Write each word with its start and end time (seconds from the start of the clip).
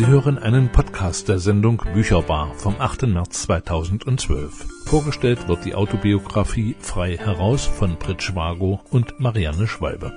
Sie 0.00 0.06
hören 0.06 0.38
einen 0.38 0.72
Podcast 0.72 1.28
der 1.28 1.38
Sendung 1.38 1.84
Bücherbar 1.92 2.54
vom 2.54 2.74
8. 2.80 3.02
März 3.02 3.42
2012. 3.42 4.66
Vorgestellt 4.86 5.46
wird 5.46 5.66
die 5.66 5.74
Autobiografie 5.74 6.74
Frei 6.80 7.18
heraus 7.18 7.66
von 7.66 7.98
Brit 7.98 8.22
Schwago 8.22 8.80
und 8.88 9.20
Marianne 9.20 9.68
Schwalbe. 9.68 10.16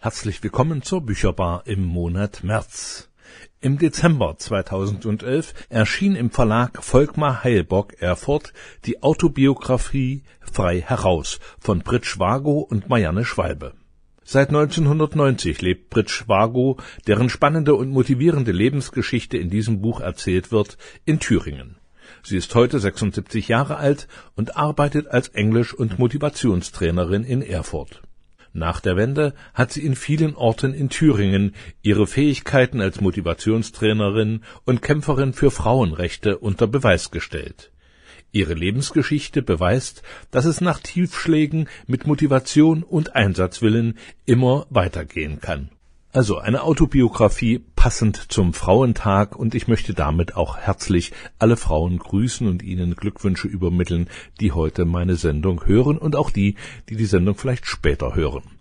Herzlich 0.00 0.42
willkommen 0.42 0.82
zur 0.82 1.02
Bücherbar 1.02 1.62
im 1.66 1.84
Monat 1.84 2.42
März. 2.42 3.08
Im 3.60 3.78
Dezember 3.78 4.38
2011 4.38 5.54
erschien 5.68 6.16
im 6.16 6.32
Verlag 6.32 6.82
Volkmar 6.82 7.44
Heilbock 7.44 8.02
Erfurt 8.02 8.52
die 8.86 9.04
Autobiografie 9.04 10.24
Frei 10.40 10.80
heraus 10.80 11.38
von 11.60 11.78
Brit 11.78 12.06
Schwago 12.06 12.58
und 12.58 12.88
Marianne 12.88 13.24
Schwalbe. 13.24 13.74
Seit 14.30 14.48
1990 14.48 15.62
lebt 15.62 15.88
Brit 15.88 16.10
Schwago, 16.10 16.76
deren 17.06 17.30
spannende 17.30 17.74
und 17.74 17.88
motivierende 17.88 18.52
Lebensgeschichte 18.52 19.38
in 19.38 19.48
diesem 19.48 19.80
Buch 19.80 20.00
erzählt 20.00 20.52
wird, 20.52 20.76
in 21.06 21.18
Thüringen. 21.18 21.78
Sie 22.22 22.36
ist 22.36 22.54
heute 22.54 22.78
76 22.78 23.48
Jahre 23.48 23.78
alt 23.78 24.06
und 24.36 24.58
arbeitet 24.58 25.08
als 25.08 25.28
Englisch- 25.28 25.72
und 25.72 25.98
Motivationstrainerin 25.98 27.24
in 27.24 27.40
Erfurt. 27.40 28.02
Nach 28.52 28.80
der 28.80 28.98
Wende 28.98 29.32
hat 29.54 29.72
sie 29.72 29.86
in 29.86 29.96
vielen 29.96 30.34
Orten 30.34 30.74
in 30.74 30.90
Thüringen 30.90 31.54
ihre 31.80 32.06
Fähigkeiten 32.06 32.82
als 32.82 33.00
Motivationstrainerin 33.00 34.42
und 34.66 34.82
Kämpferin 34.82 35.32
für 35.32 35.50
Frauenrechte 35.50 36.36
unter 36.36 36.66
Beweis 36.66 37.10
gestellt 37.10 37.72
Ihre 38.32 38.54
Lebensgeschichte 38.54 39.42
beweist, 39.42 40.02
dass 40.30 40.44
es 40.44 40.60
nach 40.60 40.80
Tiefschlägen 40.80 41.68
mit 41.86 42.06
Motivation 42.06 42.82
und 42.82 43.14
Einsatzwillen 43.14 43.96
immer 44.26 44.66
weitergehen 44.70 45.40
kann. 45.40 45.70
Also 46.10 46.38
eine 46.38 46.62
Autobiografie 46.62 47.60
passend 47.76 48.32
zum 48.32 48.54
Frauentag 48.54 49.36
und 49.36 49.54
ich 49.54 49.68
möchte 49.68 49.92
damit 49.92 50.36
auch 50.36 50.56
herzlich 50.56 51.12
alle 51.38 51.56
Frauen 51.56 51.98
grüßen 51.98 52.48
und 52.48 52.62
ihnen 52.62 52.96
Glückwünsche 52.96 53.46
übermitteln, 53.46 54.08
die 54.40 54.52
heute 54.52 54.86
meine 54.86 55.16
Sendung 55.16 55.66
hören 55.66 55.98
und 55.98 56.16
auch 56.16 56.30
die, 56.30 56.56
die 56.88 56.96
die 56.96 57.04
Sendung 57.04 57.36
vielleicht 57.36 57.66
später 57.66 58.14
hören. 58.14 58.57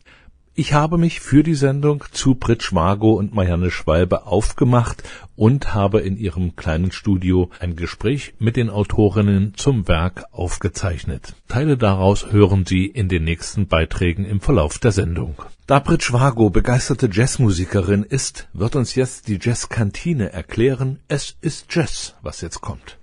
Ich 0.59 0.73
habe 0.73 0.97
mich 0.97 1.19
für 1.19 1.43
die 1.43 1.53
Sendung 1.53 2.03
zu 2.11 2.33
Brit 2.33 2.63
Schwago 2.63 3.13
und 3.13 3.31
Marianne 3.31 3.69
Schwalbe 3.69 4.25
aufgemacht 4.25 5.03
und 5.35 5.75
habe 5.75 5.99
in 5.99 6.17
ihrem 6.17 6.55
kleinen 6.55 6.91
Studio 6.91 7.51
ein 7.59 7.75
Gespräch 7.75 8.33
mit 8.39 8.55
den 8.55 8.71
Autorinnen 8.71 9.53
zum 9.55 9.87
Werk 9.87 10.23
aufgezeichnet. 10.31 11.35
Teile 11.47 11.77
daraus 11.77 12.31
hören 12.31 12.65
Sie 12.65 12.87
in 12.87 13.07
den 13.07 13.23
nächsten 13.23 13.67
Beiträgen 13.67 14.25
im 14.25 14.41
Verlauf 14.41 14.79
der 14.79 14.91
Sendung. 14.91 15.35
Da 15.67 15.77
Brit 15.77 16.01
Schwago 16.01 16.49
begeisterte 16.49 17.07
Jazzmusikerin 17.11 18.01
ist, 18.01 18.49
wird 18.53 18.75
uns 18.75 18.95
jetzt 18.95 19.27
die 19.27 19.37
Jazzkantine 19.39 20.33
erklären. 20.33 20.97
Es 21.07 21.37
ist 21.39 21.67
Jazz, 21.69 22.15
was 22.23 22.41
jetzt 22.41 22.61
kommt. 22.61 22.97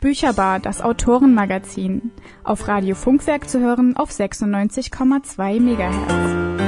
Bücherbar, 0.00 0.60
das 0.60 0.80
Autorenmagazin. 0.80 2.12
Auf 2.44 2.68
Radio 2.68 2.94
Funkwerk 2.94 3.48
zu 3.48 3.58
hören 3.58 3.96
auf 3.96 4.10
96,2 4.10 5.58
MHz. 5.58 6.58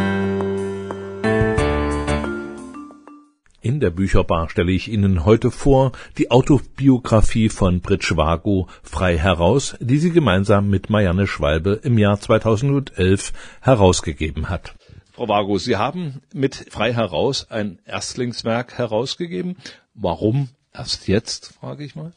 In 3.62 3.78
der 3.78 3.91
Bücherbar 3.91 4.51
stelle 4.51 4.73
ich 4.73 4.91
Ihnen 4.91 5.25
heute 5.25 5.53
vor 5.53 5.92
die 6.19 6.33
Autobiografie 6.33 7.51
von 7.51 7.81
Brit 7.81 8.03
Schwago 8.03 8.67
frei 8.83 9.17
heraus, 9.17 9.77
die 9.78 9.98
sie 9.98 10.11
gemeinsam 10.11 10.69
mit 10.69 10.91
Marianne 10.91 11.28
Schwalbe 11.28 11.78
im 11.84 11.98
Jahr 11.98 12.19
2011 12.19 13.33
herausgegeben 13.61 14.48
hat. 14.48 14.74
Frau 15.12 15.29
Wago, 15.29 15.58
Sie 15.58 15.77
haben 15.77 16.23
mit 16.35 16.57
frei 16.70 16.92
heraus 16.95 17.48
ein 17.51 17.79
Erstlingswerk 17.85 18.77
herausgegeben. 18.77 19.57
Warum 19.95 20.48
erst 20.73 21.07
jetzt, 21.07 21.55
frage 21.61 21.85
ich 21.85 21.95
mal? 21.95 22.12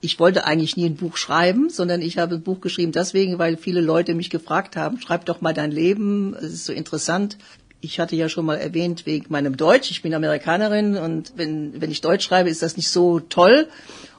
Ich 0.00 0.18
wollte 0.18 0.44
eigentlich 0.44 0.76
nie 0.76 0.86
ein 0.86 0.96
Buch 0.96 1.16
schreiben, 1.16 1.68
sondern 1.68 2.00
ich 2.00 2.18
habe 2.18 2.36
ein 2.36 2.42
Buch 2.42 2.60
geschrieben 2.60 2.92
deswegen, 2.92 3.38
weil 3.38 3.56
viele 3.56 3.80
Leute 3.80 4.14
mich 4.14 4.30
gefragt 4.30 4.76
haben, 4.76 5.00
schreib 5.00 5.26
doch 5.26 5.40
mal 5.40 5.52
dein 5.52 5.70
Leben, 5.70 6.34
es 6.34 6.52
ist 6.52 6.64
so 6.64 6.72
interessant. 6.72 7.36
Ich 7.82 7.98
hatte 7.98 8.16
ja 8.16 8.28
schon 8.28 8.44
mal 8.44 8.56
erwähnt 8.56 9.06
wegen 9.06 9.26
meinem 9.30 9.56
Deutsch, 9.56 9.90
ich 9.90 10.02
bin 10.02 10.14
Amerikanerin 10.14 10.96
und 10.96 11.32
wenn, 11.36 11.80
wenn 11.80 11.90
ich 11.90 12.00
Deutsch 12.00 12.24
schreibe, 12.24 12.50
ist 12.50 12.62
das 12.62 12.76
nicht 12.76 12.90
so 12.90 13.20
toll. 13.20 13.68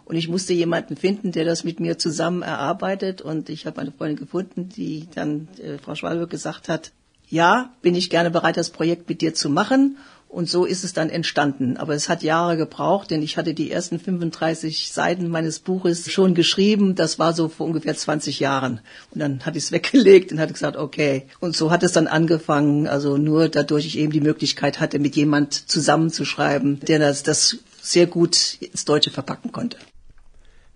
Und 0.06 0.18
ich 0.18 0.28
musste 0.28 0.52
jemanden 0.52 0.98
finden, 0.98 1.32
der 1.32 1.46
das 1.46 1.64
mit 1.64 1.80
mir 1.80 1.98
zusammen 1.98 2.42
erarbeitet. 2.42 3.22
Und 3.22 3.50
ich 3.50 3.66
habe 3.66 3.80
eine 3.80 3.94
Freundin 3.94 4.18
gefunden, 4.18 4.68
die 4.68 5.08
dann 5.16 5.48
äh, 5.64 5.78
Frau 5.78 5.96
Schwalbe 5.96 6.28
gesagt 6.28 6.68
hat, 6.68 6.92
ja, 7.30 7.72
bin 7.82 7.96
ich 7.96 8.10
gerne 8.10 8.30
bereit, 8.30 8.58
das 8.58 8.72
Projekt 8.72 9.08
mit 9.08 9.22
dir 9.22 9.34
zu 9.34 9.50
machen. 9.50 9.98
Und 10.32 10.50
so 10.50 10.64
ist 10.64 10.86
es 10.86 10.94
dann 10.94 11.10
entstanden. 11.10 11.76
Aber 11.76 11.94
es 11.94 12.08
hat 12.08 12.24
Jahre 12.24 12.56
gebraucht, 12.56 13.12
denn 13.12 13.22
ich 13.22 13.36
hatte 13.36 13.54
die 13.54 13.70
ersten 13.70 14.00
35 14.00 14.94
Seiten 14.94 15.28
meines 15.28 15.60
Buches 15.60 16.10
schon 16.10 16.36
geschrieben. 16.36 16.96
Das 16.96 17.20
war 17.20 17.34
so 17.34 17.50
vor 17.50 17.68
ungefähr 17.68 17.96
20 17.98 18.40
Jahren. 18.40 18.80
Und 19.12 19.20
dann 19.20 19.46
hatte 19.46 19.58
ich 19.58 19.66
es 19.66 19.72
weggelegt 19.74 20.32
und 20.32 20.40
hatte 20.40 20.54
gesagt, 20.54 20.78
okay. 20.78 21.24
Und 21.42 21.58
so 21.58 21.70
hat 21.70 21.84
es 21.84 21.92
dann 21.92 22.08
angefangen. 22.08 22.88
Also 22.88 23.18
nur 23.18 23.50
dadurch 23.50 23.86
ich 23.86 23.98
eben 23.98 24.14
die 24.14 24.22
Möglichkeit 24.22 24.80
hatte, 24.80 25.00
mit 25.00 25.18
jemand 25.18 25.70
zusammenzuschreiben, 25.70 26.80
der 26.80 27.00
das, 27.00 27.24
das 27.24 27.58
sehr 27.82 28.08
gut 28.08 28.58
ins 28.62 28.86
Deutsche 28.86 29.12
verpacken 29.12 29.52
konnte. 29.52 29.76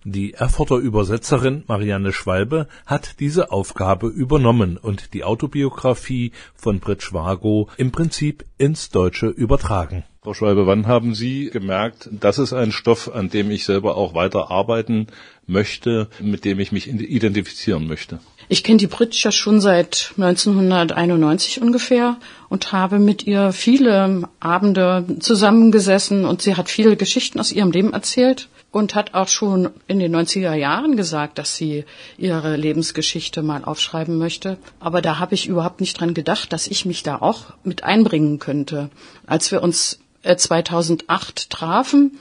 Die 0.08 0.34
Erfurter 0.34 0.76
Übersetzerin 0.76 1.64
Marianne 1.66 2.12
Schwalbe 2.12 2.68
hat 2.86 3.18
diese 3.18 3.50
Aufgabe 3.50 4.06
übernommen 4.06 4.76
und 4.76 5.14
die 5.14 5.24
Autobiografie 5.24 6.30
von 6.54 6.78
Brit 6.78 7.02
Schwago 7.02 7.68
im 7.76 7.90
Prinzip 7.90 8.44
ins 8.56 8.90
Deutsche 8.90 9.26
übertragen. 9.26 10.04
Frau 10.22 10.32
Schwalbe, 10.32 10.64
wann 10.68 10.86
haben 10.86 11.12
Sie 11.16 11.50
gemerkt, 11.50 12.08
das 12.12 12.38
ist 12.38 12.52
ein 12.52 12.70
Stoff, 12.70 13.12
an 13.12 13.30
dem 13.30 13.50
ich 13.50 13.64
selber 13.64 13.96
auch 13.96 14.14
weiter 14.14 14.48
arbeiten 14.48 15.08
möchte, 15.48 16.06
mit 16.20 16.44
dem 16.44 16.60
ich 16.60 16.70
mich 16.70 16.86
identifizieren 16.88 17.88
möchte? 17.88 18.20
Ich 18.48 18.62
kenne 18.62 18.78
die 18.78 18.86
Brit 18.86 19.20
ja 19.20 19.32
schon 19.32 19.60
seit 19.60 20.12
1991 20.18 21.60
ungefähr 21.62 22.16
und 22.48 22.70
habe 22.70 23.00
mit 23.00 23.26
ihr 23.26 23.50
viele 23.50 24.28
Abende 24.38 25.04
zusammengesessen 25.18 26.26
und 26.26 26.42
sie 26.42 26.54
hat 26.54 26.70
viele 26.70 26.96
Geschichten 26.96 27.40
aus 27.40 27.50
ihrem 27.50 27.72
Leben 27.72 27.92
erzählt 27.92 28.48
und 28.76 28.94
hat 28.94 29.14
auch 29.14 29.28
schon 29.28 29.70
in 29.86 30.00
den 30.00 30.14
90er 30.14 30.52
Jahren 30.52 30.98
gesagt, 30.98 31.38
dass 31.38 31.56
sie 31.56 31.86
ihre 32.18 32.56
Lebensgeschichte 32.56 33.40
mal 33.40 33.64
aufschreiben 33.64 34.18
möchte. 34.18 34.58
Aber 34.80 35.00
da 35.00 35.18
habe 35.18 35.34
ich 35.34 35.46
überhaupt 35.46 35.80
nicht 35.80 35.98
dran 35.98 36.12
gedacht, 36.12 36.52
dass 36.52 36.66
ich 36.66 36.84
mich 36.84 37.02
da 37.02 37.16
auch 37.16 37.54
mit 37.64 37.84
einbringen 37.84 38.38
könnte. 38.38 38.90
Als 39.26 39.50
wir 39.50 39.62
uns 39.62 39.98
2008 40.22 41.40
äh, 41.40 41.48
trafen 41.48 42.18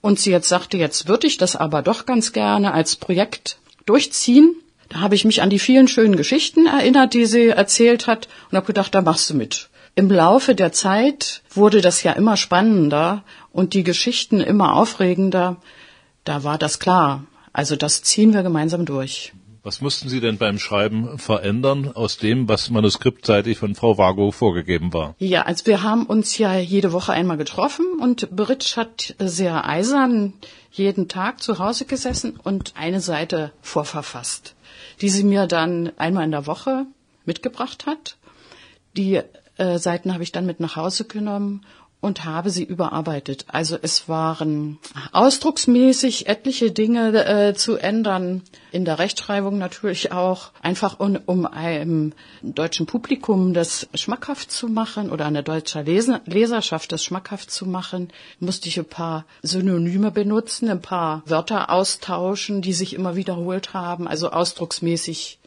und 0.00 0.18
sie 0.18 0.32
jetzt 0.32 0.48
sagte, 0.48 0.76
jetzt 0.76 1.06
würde 1.06 1.28
ich 1.28 1.36
das 1.36 1.54
aber 1.54 1.82
doch 1.82 2.04
ganz 2.04 2.32
gerne 2.32 2.74
als 2.74 2.96
Projekt 2.96 3.58
durchziehen, 3.86 4.56
da 4.88 5.02
habe 5.02 5.14
ich 5.14 5.24
mich 5.24 5.40
an 5.40 5.50
die 5.50 5.60
vielen 5.60 5.86
schönen 5.86 6.16
Geschichten 6.16 6.66
erinnert, 6.66 7.14
die 7.14 7.26
sie 7.26 7.46
erzählt 7.46 8.08
hat 8.08 8.26
und 8.50 8.56
habe 8.56 8.66
gedacht, 8.66 8.92
da 8.92 9.02
machst 9.02 9.30
du 9.30 9.34
mit. 9.34 9.68
Im 9.94 10.10
Laufe 10.10 10.56
der 10.56 10.72
Zeit 10.72 11.42
wurde 11.54 11.80
das 11.80 12.02
ja 12.02 12.10
immer 12.10 12.36
spannender 12.36 13.22
und 13.52 13.72
die 13.74 13.84
Geschichten 13.84 14.40
immer 14.40 14.74
aufregender 14.74 15.58
da 16.24 16.44
war 16.44 16.58
das 16.58 16.78
klar. 16.78 17.24
Also 17.52 17.76
das 17.76 18.02
ziehen 18.02 18.32
wir 18.32 18.42
gemeinsam 18.42 18.86
durch. 18.86 19.32
Was 19.64 19.80
mussten 19.80 20.08
Sie 20.08 20.20
denn 20.20 20.38
beim 20.38 20.58
Schreiben 20.58 21.18
verändern 21.18 21.92
aus 21.94 22.16
dem, 22.16 22.48
was 22.48 22.70
manuskriptseitig 22.70 23.58
von 23.58 23.76
Frau 23.76 23.96
Vago 23.96 24.32
vorgegeben 24.32 24.92
war? 24.92 25.14
Ja, 25.18 25.42
also 25.42 25.66
wir 25.66 25.84
haben 25.84 26.04
uns 26.06 26.36
ja 26.36 26.56
jede 26.56 26.90
Woche 26.90 27.12
einmal 27.12 27.36
getroffen 27.36 27.86
und 28.00 28.34
Britsch 28.34 28.76
hat 28.76 29.14
sehr 29.20 29.64
eisern 29.64 30.32
jeden 30.72 31.06
Tag 31.06 31.40
zu 31.40 31.60
Hause 31.60 31.84
gesessen 31.84 32.40
und 32.42 32.72
eine 32.76 33.00
Seite 33.00 33.52
vorverfasst, 33.60 34.56
die 35.00 35.10
sie 35.10 35.22
mir 35.22 35.46
dann 35.46 35.92
einmal 35.96 36.24
in 36.24 36.32
der 36.32 36.48
Woche 36.48 36.86
mitgebracht 37.24 37.86
hat. 37.86 38.16
Die 38.96 39.20
äh, 39.58 39.78
Seiten 39.78 40.12
habe 40.12 40.24
ich 40.24 40.32
dann 40.32 40.46
mit 40.46 40.58
nach 40.58 40.74
Hause 40.74 41.04
genommen 41.04 41.64
und 42.02 42.24
habe 42.24 42.50
sie 42.50 42.64
überarbeitet. 42.64 43.46
Also 43.48 43.78
es 43.80 44.08
waren 44.08 44.78
ausdrucksmäßig 45.12 46.26
etliche 46.26 46.72
Dinge 46.72 47.24
äh, 47.24 47.54
zu 47.54 47.76
ändern, 47.76 48.42
in 48.72 48.84
der 48.84 48.98
Rechtschreibung 48.98 49.56
natürlich 49.56 50.10
auch, 50.10 50.50
einfach 50.62 50.98
um, 50.98 51.18
um 51.26 51.46
einem 51.46 52.12
deutschen 52.42 52.86
Publikum 52.86 53.54
das 53.54 53.88
schmackhaft 53.94 54.50
zu 54.50 54.66
machen 54.66 55.10
oder 55.10 55.26
einer 55.26 55.42
deutschen 55.42 55.86
Leser, 55.86 56.20
Leserschaft 56.26 56.90
das 56.90 57.04
schmackhaft 57.04 57.52
zu 57.52 57.66
machen, 57.66 58.08
musste 58.40 58.68
ich 58.68 58.78
ein 58.78 58.84
paar 58.84 59.24
Synonyme 59.42 60.10
benutzen, 60.10 60.68
ein 60.68 60.82
paar 60.82 61.22
Wörter 61.26 61.70
austauschen, 61.70 62.62
die 62.62 62.72
sich 62.72 62.94
immer 62.94 63.14
wiederholt 63.14 63.74
haben. 63.74 64.08
Also 64.08 64.30
ausdrucksmäßig 64.30 65.38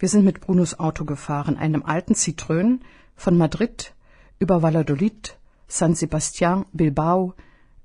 Wir 0.00 0.08
sind 0.08 0.24
mit 0.24 0.40
Brunos 0.40 0.80
Auto 0.80 1.04
gefahren, 1.04 1.56
einem 1.56 1.84
alten 1.84 2.14
Citroën, 2.14 2.80
von 3.14 3.38
Madrid 3.38 3.94
über 4.40 4.62
Valladolid, 4.62 5.36
San 5.68 5.94
Sebastian, 5.94 6.64
Bilbao, 6.72 7.34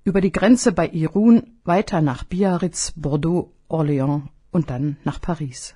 über 0.05 0.21
die 0.21 0.31
Grenze 0.31 0.71
bei 0.71 0.87
Irun, 0.87 1.51
weiter 1.65 1.99
nach 1.99 2.23
Biarritz, 2.23 2.93
Bordeaux, 2.95 3.51
Orléans 3.69 4.23
und 4.51 4.69
dann 4.69 4.95
nach 5.03 5.19
Paris. 5.19 5.75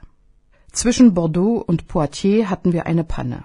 Zwischen 0.71 1.13
Bordeaux 1.13 1.57
und 1.57 1.87
Poitiers 1.89 2.49
hatten 2.49 2.71
wir 2.71 2.85
eine 2.85 3.03
Panne. 3.03 3.43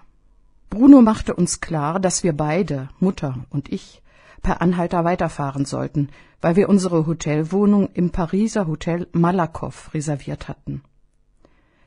Bruno 0.71 1.03
machte 1.03 1.35
uns 1.35 1.61
klar, 1.61 1.99
dass 1.99 2.23
wir 2.23 2.37
beide, 2.37 2.89
Mutter 3.01 3.45
und 3.51 3.69
ich, 3.69 4.01
per 4.43 4.63
Anhalter 4.63 5.05
weiterfahren 5.05 5.65
sollten, 5.65 6.11
weil 6.41 6.55
wir 6.55 6.69
unsere 6.69 7.05
Hotelwohnung 7.05 7.89
im 7.95 8.11
Pariser 8.11 8.69
Hotel 8.69 9.09
Malakoff 9.13 9.93
reserviert 9.93 10.47
hatten. 10.47 10.83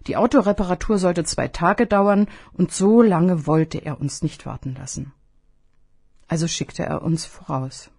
Die 0.07 0.17
Autoreparatur 0.17 0.97
sollte 0.97 1.23
zwei 1.23 1.47
Tage 1.47 1.88
dauern, 1.88 2.27
und 2.53 2.73
so 2.73 3.01
lange 3.01 3.47
wollte 3.47 3.77
er 3.77 4.01
uns 4.01 4.23
nicht 4.23 4.45
warten 4.45 4.75
lassen 4.77 5.13
also 6.27 6.47
schickte 6.47 6.83
er 6.83 7.01
uns 7.01 7.25
voraus. 7.25 7.89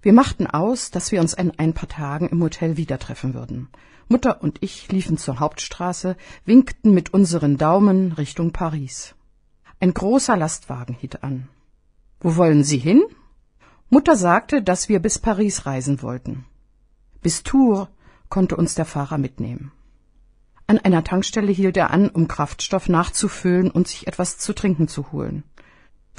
Wir 0.00 0.12
machten 0.12 0.46
aus, 0.46 0.90
dass 0.90 1.10
wir 1.10 1.20
uns 1.20 1.34
in 1.34 1.58
ein 1.58 1.74
paar 1.74 1.88
Tagen 1.88 2.28
im 2.28 2.42
Hotel 2.42 2.76
wieder 2.76 2.98
treffen 2.98 3.34
würden. 3.34 3.68
Mutter 4.08 4.42
und 4.42 4.62
ich 4.62 4.90
liefen 4.90 5.18
zur 5.18 5.40
Hauptstraße, 5.40 6.16
winkten 6.44 6.94
mit 6.94 7.12
unseren 7.12 7.58
Daumen 7.58 8.12
Richtung 8.12 8.52
Paris. 8.52 9.14
Ein 9.80 9.92
großer 9.92 10.36
Lastwagen 10.36 10.94
hielt 10.94 11.22
an. 11.22 11.48
Wo 12.20 12.36
wollen 12.36 12.64
Sie 12.64 12.78
hin? 12.78 13.02
Mutter 13.90 14.16
sagte, 14.16 14.62
dass 14.62 14.88
wir 14.88 15.00
bis 15.00 15.18
Paris 15.18 15.66
reisen 15.66 16.02
wollten. 16.02 16.46
Bis 17.20 17.42
Tours 17.42 17.88
konnte 18.28 18.56
uns 18.56 18.74
der 18.74 18.84
Fahrer 18.84 19.18
mitnehmen. 19.18 19.72
An 20.66 20.78
einer 20.78 21.02
Tankstelle 21.02 21.52
hielt 21.52 21.76
er 21.76 21.90
an, 21.90 22.08
um 22.10 22.28
Kraftstoff 22.28 22.88
nachzufüllen 22.88 23.70
und 23.70 23.88
sich 23.88 24.06
etwas 24.06 24.38
zu 24.38 24.52
trinken 24.52 24.86
zu 24.86 25.12
holen. 25.12 25.42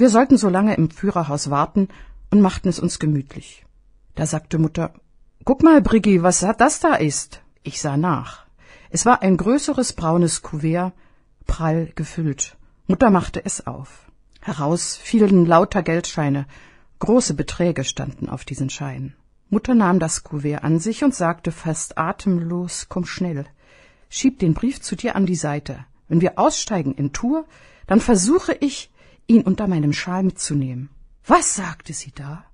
Wir 0.00 0.08
sollten 0.08 0.38
so 0.38 0.48
lange 0.48 0.74
im 0.76 0.88
Führerhaus 0.88 1.50
warten 1.50 1.88
und 2.30 2.40
machten 2.40 2.70
es 2.70 2.78
uns 2.80 2.98
gemütlich. 2.98 3.66
Da 4.14 4.24
sagte 4.24 4.56
Mutter, 4.56 4.94
Guck 5.44 5.62
mal, 5.62 5.82
Briggi, 5.82 6.22
was 6.22 6.40
das 6.56 6.80
da 6.80 6.94
ist. 6.94 7.42
Ich 7.64 7.82
sah 7.82 7.98
nach. 7.98 8.46
Es 8.88 9.04
war 9.04 9.20
ein 9.20 9.36
größeres 9.36 9.92
braunes 9.92 10.40
Kuvert, 10.40 10.94
prall 11.46 11.92
gefüllt. 11.96 12.56
Mutter 12.86 13.10
machte 13.10 13.44
es 13.44 13.66
auf. 13.66 14.10
Heraus 14.40 14.96
fielen 14.96 15.44
lauter 15.44 15.82
Geldscheine. 15.82 16.46
Große 17.00 17.34
Beträge 17.34 17.84
standen 17.84 18.30
auf 18.30 18.46
diesen 18.46 18.70
Scheinen. 18.70 19.12
Mutter 19.50 19.74
nahm 19.74 19.98
das 19.98 20.24
Kuvert 20.24 20.64
an 20.64 20.78
sich 20.78 21.04
und 21.04 21.14
sagte 21.14 21.52
fast 21.52 21.98
atemlos, 21.98 22.86
komm 22.88 23.04
schnell. 23.04 23.44
Schieb 24.08 24.38
den 24.38 24.54
Brief 24.54 24.80
zu 24.80 24.96
dir 24.96 25.14
an 25.14 25.26
die 25.26 25.42
Seite. 25.46 25.84
Wenn 26.08 26.22
wir 26.22 26.38
aussteigen 26.38 26.94
in 26.94 27.12
Tour, 27.12 27.44
dann 27.86 28.00
versuche 28.00 28.54
ich, 28.54 28.90
ihn 29.30 29.42
unter 29.50 29.66
meinem 29.72 29.92
Schal 29.92 30.22
mitzunehmen. 30.30 30.90
Was 31.34 31.54
sagte 31.54 31.92
sie 31.92 32.12
da? 32.22 32.44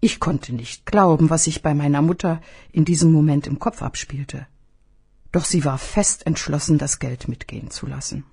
Ich 0.00 0.20
konnte 0.20 0.52
nicht 0.54 0.84
glauben, 0.84 1.30
was 1.30 1.44
sich 1.44 1.62
bei 1.66 1.72
meiner 1.82 2.02
Mutter 2.02 2.34
in 2.78 2.84
diesem 2.84 3.10
Moment 3.10 3.46
im 3.46 3.58
Kopf 3.58 3.80
abspielte. 3.80 4.46
Doch 5.32 5.46
sie 5.52 5.64
war 5.64 5.78
fest 5.78 6.26
entschlossen, 6.26 6.76
das 6.76 6.98
Geld 6.98 7.26
mitgehen 7.26 7.70
zu 7.70 7.86
lassen. 7.86 8.24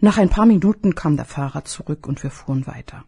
Nach 0.00 0.16
ein 0.22 0.30
paar 0.36 0.46
Minuten 0.46 0.94
kam 0.94 1.16
der 1.16 1.26
Fahrer 1.26 1.64
zurück 1.66 2.06
und 2.08 2.22
wir 2.22 2.30
fuhren 2.30 2.66
weiter. 2.66 3.04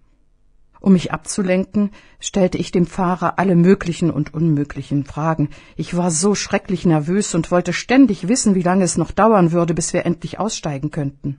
Um 0.80 0.92
mich 0.92 1.10
abzulenken, 1.12 1.90
stellte 2.20 2.58
ich 2.58 2.70
dem 2.70 2.86
Fahrer 2.86 3.38
alle 3.38 3.56
möglichen 3.56 4.10
und 4.10 4.34
unmöglichen 4.34 5.04
Fragen. 5.04 5.48
Ich 5.76 5.96
war 5.96 6.10
so 6.10 6.34
schrecklich 6.34 6.84
nervös 6.84 7.34
und 7.34 7.50
wollte 7.50 7.72
ständig 7.72 8.28
wissen, 8.28 8.54
wie 8.54 8.62
lange 8.70 8.84
es 8.84 8.98
noch 8.98 9.12
dauern 9.12 9.50
würde, 9.52 9.72
bis 9.72 9.94
wir 9.94 10.04
endlich 10.04 10.38
aussteigen 10.38 10.90
könnten. 10.90 11.38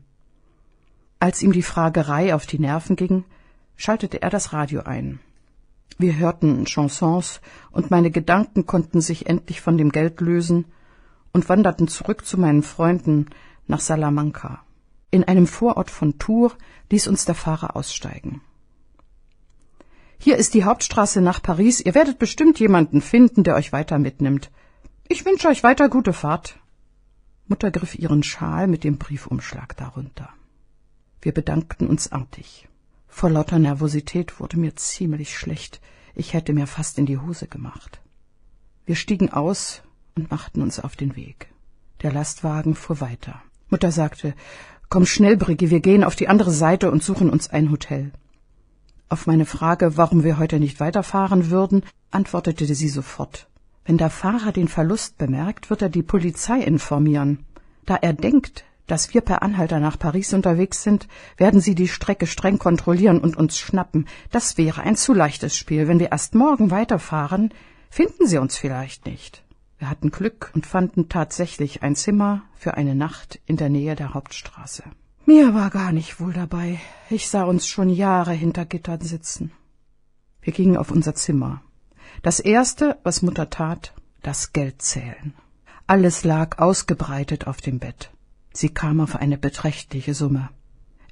Als 1.19 1.41
ihm 1.41 1.51
die 1.51 1.63
Fragerei 1.63 2.35
auf 2.35 2.45
die 2.45 2.59
Nerven 2.59 2.95
ging, 2.95 3.23
schaltete 3.75 4.21
er 4.21 4.29
das 4.29 4.53
Radio 4.53 4.81
ein. 4.81 5.19
Wir 5.97 6.15
hörten 6.15 6.65
Chansons, 6.65 7.41
und 7.71 7.89
meine 7.89 8.11
Gedanken 8.11 8.67
konnten 8.67 9.01
sich 9.01 9.25
endlich 9.27 9.61
von 9.61 9.77
dem 9.77 9.91
Geld 9.91 10.21
lösen 10.21 10.65
und 11.33 11.49
wanderten 11.49 11.87
zurück 11.87 12.25
zu 12.25 12.37
meinen 12.37 12.61
Freunden 12.61 13.27
nach 13.65 13.79
Salamanca. 13.79 14.61
In 15.09 15.23
einem 15.23 15.47
Vorort 15.47 15.89
von 15.89 16.19
Tours 16.19 16.53
ließ 16.91 17.07
uns 17.07 17.25
der 17.25 17.35
Fahrer 17.35 17.75
aussteigen. 17.75 18.41
Hier 20.19 20.37
ist 20.37 20.53
die 20.53 20.65
Hauptstraße 20.65 21.21
nach 21.21 21.41
Paris. 21.41 21.79
Ihr 21.79 21.95
werdet 21.95 22.19
bestimmt 22.19 22.59
jemanden 22.59 23.01
finden, 23.01 23.43
der 23.43 23.55
euch 23.55 23.71
weiter 23.71 23.97
mitnimmt. 23.97 24.51
Ich 25.07 25.25
wünsche 25.25 25.47
euch 25.47 25.63
weiter 25.63 25.89
gute 25.89 26.13
Fahrt. 26.13 26.59
Mutter 27.47 27.71
griff 27.71 27.95
ihren 27.95 28.23
Schal 28.23 28.67
mit 28.67 28.83
dem 28.83 28.97
Briefumschlag 28.97 29.77
darunter. 29.77 30.29
Wir 31.27 31.33
bedankten 31.33 31.87
uns 31.87 32.09
artig. 32.13 32.69
Vor 33.09 33.29
lauter 33.29 33.59
Nervosität 33.59 34.39
wurde 34.39 34.57
mir 34.57 34.77
ziemlich 34.77 35.37
schlecht. 35.37 35.81
Ich 36.15 36.33
hätte 36.33 36.53
mir 36.53 36.67
fast 36.67 36.97
in 36.97 37.05
die 37.05 37.17
Hose 37.17 37.47
gemacht. 37.47 37.99
Wir 38.85 38.95
stiegen 38.95 39.33
aus 39.33 39.81
und 40.15 40.31
machten 40.31 40.61
uns 40.61 40.79
auf 40.79 40.95
den 40.95 41.17
Weg. 41.17 41.49
Der 42.01 42.13
Lastwagen 42.13 42.75
fuhr 42.75 43.01
weiter. 43.01 43.41
Mutter 43.69 43.91
sagte, 43.91 44.35
Komm 44.87 45.05
schnell, 45.05 45.35
Briggi, 45.35 45.69
wir 45.69 45.81
gehen 45.81 46.05
auf 46.05 46.15
die 46.15 46.29
andere 46.29 46.51
Seite 46.51 46.89
und 46.91 47.03
suchen 47.03 47.29
uns 47.29 47.49
ein 47.49 47.71
Hotel. 47.71 48.13
Auf 49.09 49.27
meine 49.27 49.45
Frage, 49.45 49.97
warum 49.97 50.23
wir 50.23 50.37
heute 50.37 50.61
nicht 50.61 50.79
weiterfahren 50.79 51.49
würden, 51.49 51.83
antwortete 52.09 52.73
sie 52.73 52.87
sofort. 52.87 53.49
Wenn 53.83 53.97
der 53.97 54.11
Fahrer 54.11 54.53
den 54.53 54.69
Verlust 54.69 55.17
bemerkt, 55.17 55.69
wird 55.69 55.81
er 55.81 55.89
die 55.89 56.03
Polizei 56.03 56.61
informieren. 56.61 57.43
Da 57.85 57.97
er 57.97 58.13
denkt, 58.13 58.63
dass 58.87 59.13
wir 59.13 59.21
per 59.21 59.43
Anhalter 59.43 59.79
nach 59.79 59.99
Paris 59.99 60.33
unterwegs 60.33 60.81
sind, 60.81 61.07
werden 61.37 61.61
sie 61.61 61.75
die 61.75 61.87
Strecke 61.87 62.25
streng 62.25 62.57
kontrollieren 62.57 63.19
und 63.19 63.37
uns 63.37 63.59
schnappen. 63.59 64.07
Das 64.31 64.57
wäre 64.57 64.81
ein 64.81 64.95
zu 64.95 65.13
leichtes 65.13 65.55
Spiel. 65.55 65.87
Wenn 65.87 65.99
wir 65.99 66.11
erst 66.11 66.35
morgen 66.35 66.71
weiterfahren, 66.71 67.53
finden 67.89 68.27
sie 68.27 68.37
uns 68.37 68.57
vielleicht 68.57 69.05
nicht. 69.05 69.43
Wir 69.77 69.89
hatten 69.89 70.09
Glück 70.09 70.51
und 70.55 70.65
fanden 70.65 71.07
tatsächlich 71.09 71.83
ein 71.83 71.95
Zimmer 71.95 72.41
für 72.55 72.75
eine 72.75 72.95
Nacht 72.95 73.39
in 73.45 73.57
der 73.57 73.69
Nähe 73.69 73.95
der 73.95 74.13
Hauptstraße. 74.13 74.83
Mir 75.25 75.53
war 75.53 75.69
gar 75.69 75.91
nicht 75.91 76.19
wohl 76.19 76.33
dabei. 76.33 76.79
Ich 77.09 77.29
sah 77.29 77.43
uns 77.43 77.67
schon 77.67 77.89
Jahre 77.89 78.31
hinter 78.31 78.65
Gittern 78.65 79.01
sitzen. 79.01 79.51
Wir 80.41 80.53
gingen 80.53 80.77
auf 80.77 80.89
unser 80.89 81.13
Zimmer. 81.13 81.61
Das 82.23 82.39
erste, 82.39 82.97
was 83.03 83.21
Mutter 83.21 83.49
tat, 83.49 83.93
das 84.23 84.53
Geld 84.53 84.81
zählen. 84.81 85.33
Alles 85.85 86.23
lag 86.23 86.57
ausgebreitet 86.57 87.45
auf 87.45 87.61
dem 87.61 87.79
Bett. 87.79 88.11
Sie 88.59 88.69
kam 88.69 89.01
auf 89.01 89.15
eine 89.15 89.37
beträchtliche 89.37 90.15
Summe. 90.15 90.49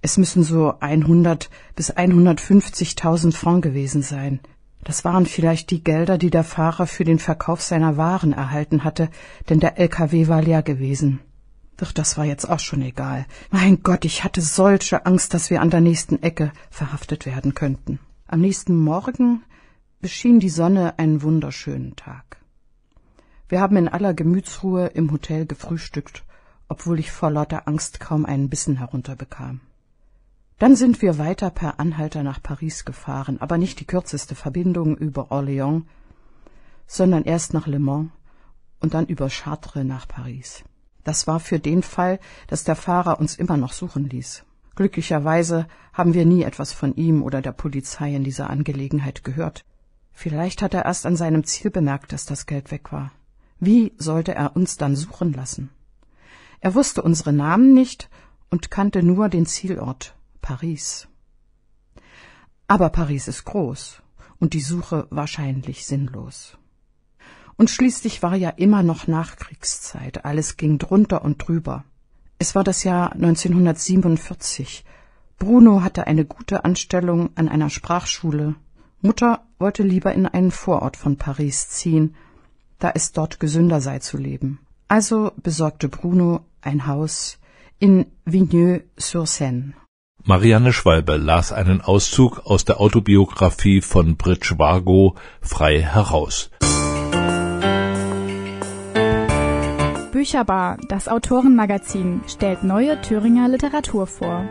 Es 0.01 0.17
müssen 0.17 0.41
so 0.41 0.79
100 0.79 1.51
bis 1.75 1.93
150.000 1.95 3.33
Franc 3.33 3.63
gewesen 3.63 4.01
sein. 4.01 4.39
Das 4.83 5.05
waren 5.05 5.27
vielleicht 5.27 5.69
die 5.69 5.83
Gelder, 5.83 6.17
die 6.17 6.31
der 6.31 6.43
Fahrer 6.43 6.87
für 6.87 7.03
den 7.03 7.19
Verkauf 7.19 7.61
seiner 7.61 7.97
Waren 7.97 8.33
erhalten 8.33 8.83
hatte, 8.83 9.11
denn 9.47 9.59
der 9.59 9.77
LKW 9.77 10.27
war 10.27 10.41
leer 10.41 10.63
gewesen. 10.63 11.19
Doch 11.77 11.91
das 11.91 12.17
war 12.17 12.25
jetzt 12.25 12.49
auch 12.49 12.57
schon 12.57 12.81
egal. 12.81 13.27
Mein 13.51 13.83
Gott, 13.83 14.05
ich 14.05 14.23
hatte 14.23 14.41
solche 14.41 15.05
Angst, 15.05 15.35
dass 15.35 15.51
wir 15.51 15.61
an 15.61 15.69
der 15.69 15.81
nächsten 15.81 16.23
Ecke 16.23 16.51
verhaftet 16.71 17.27
werden 17.27 17.53
könnten. 17.53 17.99
Am 18.25 18.41
nächsten 18.41 18.75
Morgen 18.75 19.43
beschien 20.01 20.39
die 20.39 20.49
Sonne 20.49 20.97
einen 20.97 21.21
wunderschönen 21.21 21.95
Tag. 21.95 22.37
Wir 23.49 23.61
haben 23.61 23.77
in 23.77 23.87
aller 23.87 24.15
Gemütsruhe 24.15 24.87
im 24.87 25.11
Hotel 25.11 25.45
gefrühstückt, 25.45 26.23
obwohl 26.67 26.99
ich 26.99 27.11
vor 27.11 27.31
lauter 27.31 27.67
Angst 27.67 27.99
kaum 27.99 28.25
einen 28.25 28.49
Bissen 28.49 28.77
herunterbekam. 28.77 29.61
Dann 30.57 30.75
sind 30.75 31.01
wir 31.01 31.17
weiter 31.17 31.49
per 31.49 31.79
Anhalter 31.79 32.23
nach 32.23 32.41
Paris 32.41 32.85
gefahren, 32.85 33.41
aber 33.41 33.57
nicht 33.57 33.79
die 33.79 33.85
kürzeste 33.85 34.35
Verbindung 34.35 34.95
über 34.95 35.31
Orléans, 35.31 35.83
sondern 36.87 37.23
erst 37.23 37.53
nach 37.53 37.67
Le 37.67 37.79
Mans 37.79 38.09
und 38.79 38.93
dann 38.93 39.05
über 39.05 39.29
Chartres 39.29 39.83
nach 39.83 40.07
Paris. 40.07 40.63
Das 41.03 41.27
war 41.27 41.39
für 41.39 41.59
den 41.59 41.83
Fall, 41.83 42.19
dass 42.47 42.63
der 42.63 42.75
Fahrer 42.75 43.19
uns 43.19 43.35
immer 43.35 43.57
noch 43.57 43.73
suchen 43.73 44.09
ließ. 44.09 44.43
Glücklicherweise 44.75 45.67
haben 45.93 46.13
wir 46.13 46.25
nie 46.25 46.43
etwas 46.43 46.73
von 46.73 46.95
ihm 46.95 47.21
oder 47.21 47.41
der 47.41 47.53
Polizei 47.53 48.13
in 48.15 48.23
dieser 48.23 48.49
Angelegenheit 48.49 49.23
gehört. 49.23 49.65
Vielleicht 50.11 50.61
hat 50.61 50.73
er 50.73 50.85
erst 50.85 51.05
an 51.05 51.15
seinem 51.15 51.43
Ziel 51.43 51.71
bemerkt, 51.71 52.11
dass 52.11 52.25
das 52.25 52.45
Geld 52.45 52.71
weg 52.71 52.91
war. 52.91 53.11
Wie 53.59 53.93
sollte 53.97 54.33
er 54.33 54.55
uns 54.55 54.77
dann 54.77 54.95
suchen 54.95 55.33
lassen? 55.33 55.69
Er 56.59 56.75
wusste 56.75 57.01
unsere 57.01 57.33
Namen 57.33 57.73
nicht 57.73 58.09
und 58.49 58.71
kannte 58.71 59.03
nur 59.03 59.29
den 59.29 59.45
Zielort 59.45 60.15
Paris. 60.41 61.07
Aber 62.67 62.89
Paris 62.89 63.27
ist 63.27 63.45
groß 63.45 64.01
und 64.39 64.53
die 64.53 64.61
Suche 64.61 65.07
wahrscheinlich 65.09 65.85
sinnlos. 65.85 66.57
Und 67.57 67.69
schließlich 67.69 68.21
war 68.21 68.35
ja 68.35 68.49
immer 68.49 68.83
noch 68.83 69.07
Nachkriegszeit, 69.07 70.25
alles 70.25 70.57
ging 70.57 70.77
drunter 70.77 71.23
und 71.23 71.37
drüber. 71.37 71.85
Es 72.37 72.53
war 72.53 72.63
das 72.63 72.83
Jahr 72.83 73.13
1947. 73.13 74.83
Bruno 75.37 75.81
hatte 75.81 76.07
eine 76.07 76.25
gute 76.25 76.65
Anstellung 76.65 77.29
an 77.35 77.47
einer 77.47 77.69
Sprachschule. 77.69 78.55
Mutter 79.01 79.45
wollte 79.57 79.83
lieber 79.83 80.13
in 80.13 80.25
einen 80.25 80.51
Vorort 80.51 80.97
von 80.97 81.17
Paris 81.17 81.69
ziehen, 81.69 82.15
da 82.79 82.91
es 82.93 83.13
dort 83.13 83.39
gesünder 83.39 83.79
sei 83.79 83.99
zu 83.99 84.17
leben. 84.17 84.59
Also 84.87 85.31
besorgte 85.41 85.89
Bruno 85.89 86.41
ein 86.61 86.85
Haus 86.85 87.39
in 87.79 88.05
Vigneux-sur-Seine. 88.25 89.73
Marianne 90.23 90.73
Schwalbe 90.73 91.17
las 91.17 91.51
einen 91.51 91.81
Auszug 91.81 92.39
aus 92.45 92.65
der 92.65 92.79
Autobiografie 92.79 93.81
von 93.81 94.15
Bridge 94.15 94.55
Vargo 94.57 95.15
frei 95.41 95.81
heraus. 95.81 96.49
Bücherbar, 100.11 100.77
das 100.87 101.07
Autorenmagazin, 101.07 102.21
stellt 102.27 102.63
neue 102.63 102.99
Thüringer 103.01 103.47
Literatur 103.49 104.07
vor. 104.07 104.45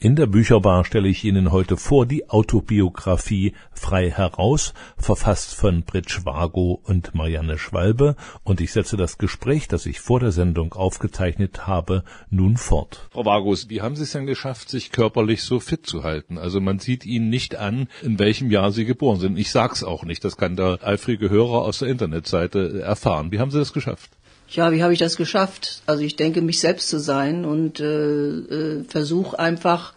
In 0.00 0.14
der 0.14 0.28
Bücherbar 0.28 0.84
stelle 0.84 1.08
ich 1.08 1.24
Ihnen 1.24 1.50
heute 1.50 1.76
vor 1.76 2.06
die 2.06 2.30
Autobiografie 2.30 3.54
Frei 3.72 4.12
heraus, 4.12 4.72
verfasst 4.96 5.56
von 5.56 5.82
Britsch 5.82 6.24
Vargo 6.24 6.80
und 6.84 7.16
Marianne 7.16 7.58
Schwalbe, 7.58 8.14
und 8.44 8.60
ich 8.60 8.70
setze 8.70 8.96
das 8.96 9.18
Gespräch, 9.18 9.66
das 9.66 9.86
ich 9.86 9.98
vor 9.98 10.20
der 10.20 10.30
Sendung 10.30 10.72
aufgezeichnet 10.72 11.66
habe, 11.66 12.04
nun 12.30 12.56
fort. 12.56 13.08
Frau 13.10 13.24
Vargos, 13.24 13.70
wie 13.70 13.80
haben 13.80 13.96
Sie 13.96 14.04
es 14.04 14.12
denn 14.12 14.26
geschafft, 14.26 14.68
sich 14.68 14.92
körperlich 14.92 15.42
so 15.42 15.58
fit 15.58 15.84
zu 15.84 16.04
halten? 16.04 16.38
Also 16.38 16.60
man 16.60 16.78
sieht 16.78 17.04
Ihnen 17.04 17.28
nicht 17.28 17.56
an, 17.56 17.88
in 18.00 18.20
welchem 18.20 18.52
Jahr 18.52 18.70
Sie 18.70 18.84
geboren 18.84 19.18
sind. 19.18 19.36
Ich 19.36 19.50
sag's 19.50 19.82
auch 19.82 20.04
nicht, 20.04 20.24
das 20.24 20.36
kann 20.36 20.54
der 20.54 20.78
eifrige 20.86 21.28
Hörer 21.28 21.62
aus 21.62 21.80
der 21.80 21.88
Internetseite 21.88 22.82
erfahren. 22.82 23.32
Wie 23.32 23.40
haben 23.40 23.50
Sie 23.50 23.58
das 23.58 23.72
geschafft? 23.72 24.12
Ja, 24.50 24.72
wie 24.72 24.82
habe 24.82 24.94
ich 24.94 24.98
das 24.98 25.16
geschafft? 25.16 25.82
Also 25.84 26.02
ich 26.02 26.16
denke, 26.16 26.40
mich 26.40 26.58
selbst 26.60 26.88
zu 26.88 26.98
sein 26.98 27.44
und 27.44 27.80
äh, 27.80 28.28
äh, 28.28 28.84
versuche 28.84 29.38
einfach 29.38 29.92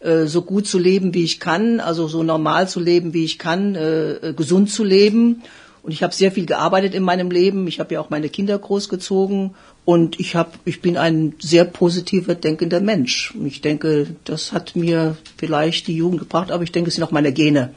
äh, 0.00 0.24
so 0.24 0.40
gut 0.40 0.66
zu 0.66 0.78
leben, 0.78 1.12
wie 1.12 1.24
ich 1.24 1.38
kann, 1.38 1.80
also 1.80 2.08
so 2.08 2.22
normal 2.22 2.66
zu 2.66 2.80
leben, 2.80 3.12
wie 3.12 3.24
ich 3.24 3.38
kann, 3.38 3.74
äh, 3.74 4.12
äh 4.12 4.32
gesund 4.32 4.70
zu 4.70 4.84
leben. 4.84 5.42
Und 5.82 5.92
ich 5.92 6.02
habe 6.02 6.14
sehr 6.14 6.32
viel 6.32 6.46
gearbeitet 6.46 6.94
in 6.94 7.02
meinem 7.02 7.30
Leben. 7.30 7.66
Ich 7.66 7.80
habe 7.80 7.94
ja 7.94 8.00
auch 8.00 8.10
meine 8.10 8.28
Kinder 8.28 8.58
großgezogen 8.58 9.54
und 9.84 10.20
ich 10.20 10.34
habe, 10.34 10.52
ich 10.64 10.80
bin 10.80 10.96
ein 10.96 11.34
sehr 11.38 11.64
positiver 11.64 12.34
denkender 12.34 12.80
Mensch. 12.80 13.34
Und 13.34 13.46
ich 13.46 13.60
denke, 13.60 14.08
das 14.24 14.52
hat 14.52 14.76
mir 14.76 15.16
vielleicht 15.36 15.86
die 15.86 15.96
Jugend 15.96 16.20
gebracht, 16.20 16.50
aber 16.50 16.62
ich 16.62 16.72
denke, 16.72 16.88
es 16.88 16.94
sind 16.94 17.04
auch 17.04 17.10
meine 17.10 17.32
Gene. 17.32 17.74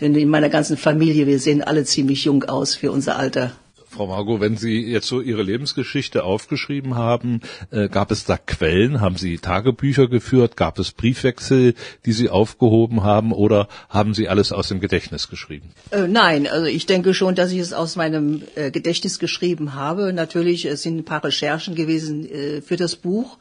Denn 0.00 0.14
in 0.14 0.28
meiner 0.28 0.48
ganzen 0.48 0.76
Familie, 0.76 1.26
wir 1.26 1.38
sehen 1.38 1.62
alle 1.62 1.84
ziemlich 1.84 2.24
jung 2.24 2.44
aus 2.44 2.74
für 2.74 2.90
unser 2.90 3.18
Alter. 3.18 3.52
Frau 3.90 4.06
Margot, 4.06 4.40
wenn 4.40 4.56
Sie 4.56 4.86
jetzt 4.86 5.08
so 5.08 5.20
Ihre 5.20 5.42
Lebensgeschichte 5.42 6.22
aufgeschrieben 6.22 6.94
haben, 6.94 7.40
äh, 7.72 7.88
gab 7.88 8.12
es 8.12 8.24
da 8.24 8.38
Quellen? 8.38 9.00
Haben 9.00 9.16
Sie 9.16 9.38
Tagebücher 9.38 10.06
geführt? 10.06 10.56
Gab 10.56 10.78
es 10.78 10.92
Briefwechsel, 10.92 11.74
die 12.06 12.12
Sie 12.12 12.28
aufgehoben 12.28 13.02
haben? 13.02 13.32
Oder 13.32 13.66
haben 13.88 14.14
Sie 14.14 14.28
alles 14.28 14.52
aus 14.52 14.68
dem 14.68 14.78
Gedächtnis 14.78 15.28
geschrieben? 15.28 15.70
Äh, 15.90 16.06
nein, 16.06 16.46
also 16.46 16.66
ich 16.66 16.86
denke 16.86 17.14
schon, 17.14 17.34
dass 17.34 17.50
ich 17.50 17.58
es 17.58 17.72
aus 17.72 17.96
meinem 17.96 18.42
äh, 18.54 18.70
Gedächtnis 18.70 19.18
geschrieben 19.18 19.74
habe. 19.74 20.12
Natürlich 20.12 20.66
es 20.66 20.82
sind 20.82 20.98
ein 20.98 21.04
paar 21.04 21.24
Recherchen 21.24 21.74
gewesen 21.74 22.30
äh, 22.30 22.60
für 22.62 22.76
das 22.76 22.94
Buch, 22.94 23.38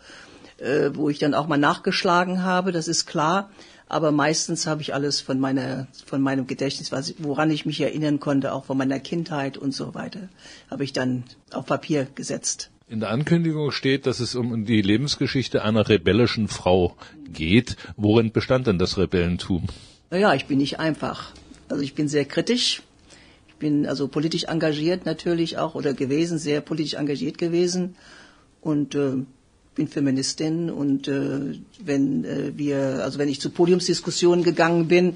äh, 0.58 0.89
wo 0.94 1.10
ich 1.10 1.20
dann 1.20 1.36
auch 1.36 1.48
mal 1.48 1.58
nachgeschlagen 1.58 2.44
habe, 2.44 2.72
das 2.72 2.88
ist 2.88 3.06
klar 3.06 3.51
aber 3.89 4.12
meistens 4.12 4.67
habe 4.67 4.81
ich 4.84 4.93
alles 4.93 5.19
von 5.19 5.39
meiner 5.39 5.88
von 6.05 6.22
meinem 6.22 6.46
Gedächtnis, 6.46 6.91
was, 6.91 7.15
woran 7.17 7.50
ich 7.50 7.65
mich 7.65 7.81
erinnern 7.81 8.19
konnte, 8.19 8.53
auch 8.53 8.65
von 8.65 8.77
meiner 8.77 9.00
Kindheit 9.00 9.58
und 9.58 9.74
so 9.74 9.96
weiter, 9.96 10.29
habe 10.69 10.84
ich 10.84 10.93
dann 10.93 11.24
auf 11.51 11.65
Papier 11.65 12.08
gesetzt. 12.15 12.69
In 12.88 13.00
der 13.00 13.10
Ankündigung 13.10 13.72
steht, 13.72 14.05
dass 14.05 14.19
es 14.19 14.36
um 14.36 14.65
die 14.65 14.81
Lebensgeschichte 14.81 15.63
einer 15.63 15.89
rebellischen 15.89 16.48
Frau 16.48 16.96
geht. 17.34 17.75
Worin 17.98 18.31
bestand 18.31 18.67
denn 18.67 18.79
das 18.79 18.98
Rebellentum? 18.98 19.67
Naja, 20.10 20.34
ich 20.34 20.46
bin 20.46 20.58
nicht 20.60 20.79
einfach. 20.79 21.34
Also 21.67 21.84
ich 21.84 21.93
bin 21.93 22.08
sehr 22.08 22.25
kritisch. 22.25 22.81
Ich 23.48 23.55
bin 23.55 23.86
also 23.86 24.08
politisch 24.08 24.46
engagiert 24.46 25.05
natürlich 25.05 25.58
auch 25.58 25.75
oder 25.75 25.93
gewesen, 25.93 26.39
sehr 26.39 26.62
politisch 26.62 26.96
engagiert 26.96 27.38
gewesen. 27.38 27.96
Und 28.62 28.96
äh, 28.96 29.17
bin 29.79 29.88
Feministin 29.88 30.69
und 30.69 31.07
äh, 31.07 31.39
wenn 31.81 32.25
äh, 32.25 32.51
wir, 32.57 33.01
also 33.01 33.17
wenn 33.17 33.29
ich 33.29 33.39
zu 33.39 33.50
Podiumsdiskussionen 33.50 34.43
gegangen 34.43 34.89
bin, 34.89 35.15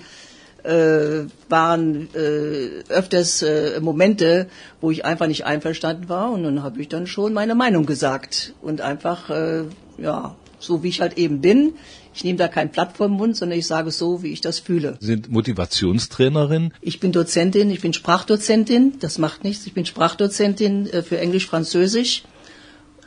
äh, 0.63 1.25
waren 1.49 2.07
äh, 2.15 2.83
öfters 2.87 3.41
äh, 3.41 3.81
Momente, 3.81 4.47
wo 4.79 4.89
ich 4.89 5.03
einfach 5.03 5.27
nicht 5.27 5.45
einverstanden 5.45 6.07
war 6.07 6.31
und 6.31 6.43
dann 6.43 6.63
habe 6.63 6.81
ich 6.81 6.87
dann 6.87 7.07
schon 7.07 7.33
meine 7.33 7.55
Meinung 7.55 7.85
gesagt 7.85 8.53
und 8.61 8.79
einfach 8.79 9.29
äh, 9.29 9.65
ja 9.97 10.37
so 10.59 10.81
wie 10.81 10.87
ich 10.87 11.01
halt 11.01 11.17
eben 11.17 11.41
bin. 11.41 11.73
Ich 12.15 12.23
nehme 12.23 12.37
da 12.37 12.47
kein 12.47 12.71
Blatt 12.71 12.95
vom 12.95 13.11
Mund, 13.11 13.35
sondern 13.35 13.59
ich 13.59 13.67
sage 13.67 13.89
es 13.89 13.97
so, 13.97 14.23
wie 14.23 14.31
ich 14.31 14.39
das 14.39 14.59
fühle. 14.59 14.95
Sie 15.01 15.07
sind 15.07 15.29
Motivationstrainerin? 15.29 16.71
Ich 16.79 17.01
bin 17.01 17.11
Dozentin, 17.11 17.69
ich 17.69 17.81
bin 17.81 17.91
Sprachdozentin, 17.91 18.93
das 19.01 19.17
macht 19.17 19.43
nichts. 19.43 19.67
Ich 19.67 19.73
bin 19.73 19.85
Sprachdozentin 19.85 20.87
äh, 20.87 21.03
für 21.03 21.19
Englisch, 21.19 21.47
Französisch 21.47 22.23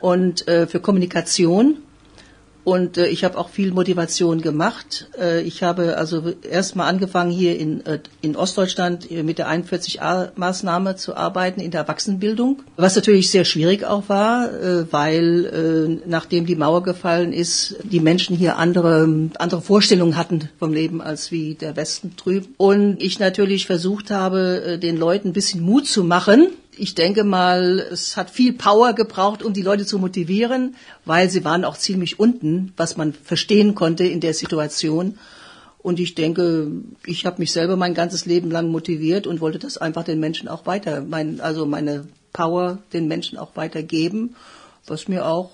und 0.01 0.47
äh, 0.47 0.67
für 0.67 0.79
Kommunikation. 0.79 1.77
Und 2.67 2.97
äh, 2.97 3.07
ich 3.07 3.23
habe 3.23 3.37
auch 3.37 3.47
viel 3.47 3.71
Motivation 3.71 4.41
gemacht. 4.41 5.07
Äh, 5.17 5.41
ich 5.43 5.63
habe 5.63 5.95
also 5.95 6.33
erstmal 6.51 6.89
angefangen 6.89 7.31
hier 7.31 7.57
in, 7.57 7.85
äh, 7.85 7.99
in 8.19 8.35
Ostdeutschland 8.35 9.09
mit 9.09 9.37
der 9.37 9.47
41a-Maßnahme 9.47 10.97
zu 10.97 11.15
arbeiten 11.15 11.61
in 11.61 11.71
der 11.71 11.83
Erwachsenenbildung. 11.83 12.63
Was 12.75 12.97
natürlich 12.97 13.31
sehr 13.31 13.45
schwierig 13.45 13.85
auch 13.85 14.09
war, 14.09 14.51
äh, 14.51 14.91
weil 14.91 15.45
äh, 16.03 16.09
nachdem 16.09 16.45
die 16.45 16.57
Mauer 16.57 16.83
gefallen 16.83 17.31
ist, 17.31 17.77
die 17.83 18.01
Menschen 18.01 18.35
hier 18.35 18.57
andere, 18.57 19.29
andere 19.39 19.61
Vorstellungen 19.61 20.17
hatten 20.17 20.49
vom 20.59 20.73
Leben 20.73 21.01
als 21.01 21.31
wie 21.31 21.55
der 21.55 21.77
Westen 21.77 22.17
drüben. 22.17 22.53
Und 22.57 23.01
ich 23.01 23.17
natürlich 23.17 23.65
versucht 23.65 24.11
habe, 24.11 24.61
äh, 24.73 24.77
den 24.77 24.97
Leuten 24.97 25.29
ein 25.29 25.33
bisschen 25.33 25.61
Mut 25.61 25.87
zu 25.87 26.03
machen 26.03 26.49
ich 26.77 26.95
denke 26.95 27.23
mal, 27.23 27.79
es 27.91 28.17
hat 28.17 28.29
viel 28.29 28.53
Power 28.53 28.93
gebraucht, 28.93 29.43
um 29.43 29.53
die 29.53 29.61
Leute 29.61 29.85
zu 29.85 29.99
motivieren, 29.99 30.75
weil 31.05 31.29
sie 31.29 31.43
waren 31.43 31.65
auch 31.65 31.77
ziemlich 31.77 32.19
unten, 32.19 32.73
was 32.77 32.97
man 32.97 33.13
verstehen 33.13 33.75
konnte 33.75 34.05
in 34.05 34.19
der 34.19 34.33
Situation. 34.33 35.17
Und 35.79 35.99
ich 35.99 36.15
denke, 36.15 36.71
ich 37.05 37.25
habe 37.25 37.39
mich 37.39 37.51
selber 37.51 37.77
mein 37.77 37.93
ganzes 37.93 38.25
Leben 38.25 38.51
lang 38.51 38.69
motiviert 38.69 39.27
und 39.27 39.41
wollte 39.41 39.59
das 39.59 39.77
einfach 39.77 40.03
den 40.03 40.19
Menschen 40.19 40.47
auch 40.47 40.65
weiter, 40.65 41.01
mein, 41.01 41.39
also 41.39 41.65
meine 41.65 42.07
Power 42.33 42.79
den 42.93 43.07
Menschen 43.07 43.37
auch 43.37 43.55
weitergeben, 43.55 44.35
was 44.85 45.07
mir 45.07 45.25
auch 45.25 45.51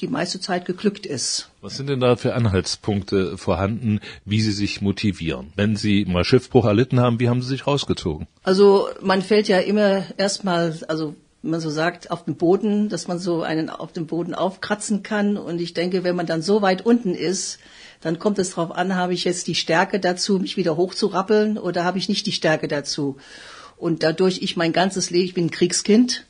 die 0.00 0.08
meiste 0.08 0.40
Zeit 0.40 0.64
geglückt 0.64 1.06
ist. 1.06 1.50
Was 1.60 1.76
sind 1.76 1.88
denn 1.88 2.00
da 2.00 2.16
für 2.16 2.34
Anhaltspunkte 2.34 3.36
vorhanden, 3.36 4.00
wie 4.24 4.40
Sie 4.40 4.52
sich 4.52 4.80
motivieren? 4.80 5.52
Wenn 5.56 5.76
Sie 5.76 6.04
mal 6.06 6.24
Schiffbruch 6.24 6.64
erlitten 6.64 7.00
haben, 7.00 7.20
wie 7.20 7.28
haben 7.28 7.42
Sie 7.42 7.48
sich 7.48 7.66
rausgezogen? 7.66 8.26
Also 8.42 8.88
man 9.02 9.22
fällt 9.22 9.48
ja 9.48 9.58
immer 9.58 10.04
erstmal, 10.16 10.78
also 10.88 11.14
wenn 11.42 11.52
man 11.52 11.60
so 11.60 11.70
sagt, 11.70 12.10
auf 12.10 12.24
dem 12.24 12.34
Boden, 12.36 12.88
dass 12.88 13.08
man 13.08 13.18
so 13.18 13.42
einen 13.42 13.70
auf 13.70 13.92
dem 13.92 14.06
Boden 14.06 14.34
aufkratzen 14.34 15.02
kann. 15.02 15.36
Und 15.36 15.60
ich 15.60 15.72
denke, 15.72 16.04
wenn 16.04 16.16
man 16.16 16.26
dann 16.26 16.42
so 16.42 16.60
weit 16.60 16.84
unten 16.84 17.14
ist, 17.14 17.58
dann 18.00 18.18
kommt 18.18 18.38
es 18.38 18.50
darauf 18.50 18.72
an, 18.72 18.94
habe 18.94 19.14
ich 19.14 19.24
jetzt 19.24 19.46
die 19.46 19.54
Stärke 19.54 20.00
dazu, 20.00 20.38
mich 20.38 20.56
wieder 20.56 20.76
hochzurappeln 20.76 21.58
oder 21.58 21.84
habe 21.84 21.98
ich 21.98 22.08
nicht 22.08 22.26
die 22.26 22.32
Stärke 22.32 22.68
dazu. 22.68 23.16
Und 23.76 24.02
dadurch 24.02 24.42
ich 24.42 24.56
mein 24.56 24.72
ganzes 24.72 25.10
Leben, 25.10 25.24
ich 25.24 25.34
bin 25.34 25.46
ein 25.46 25.50
Kriegskind, 25.50 26.26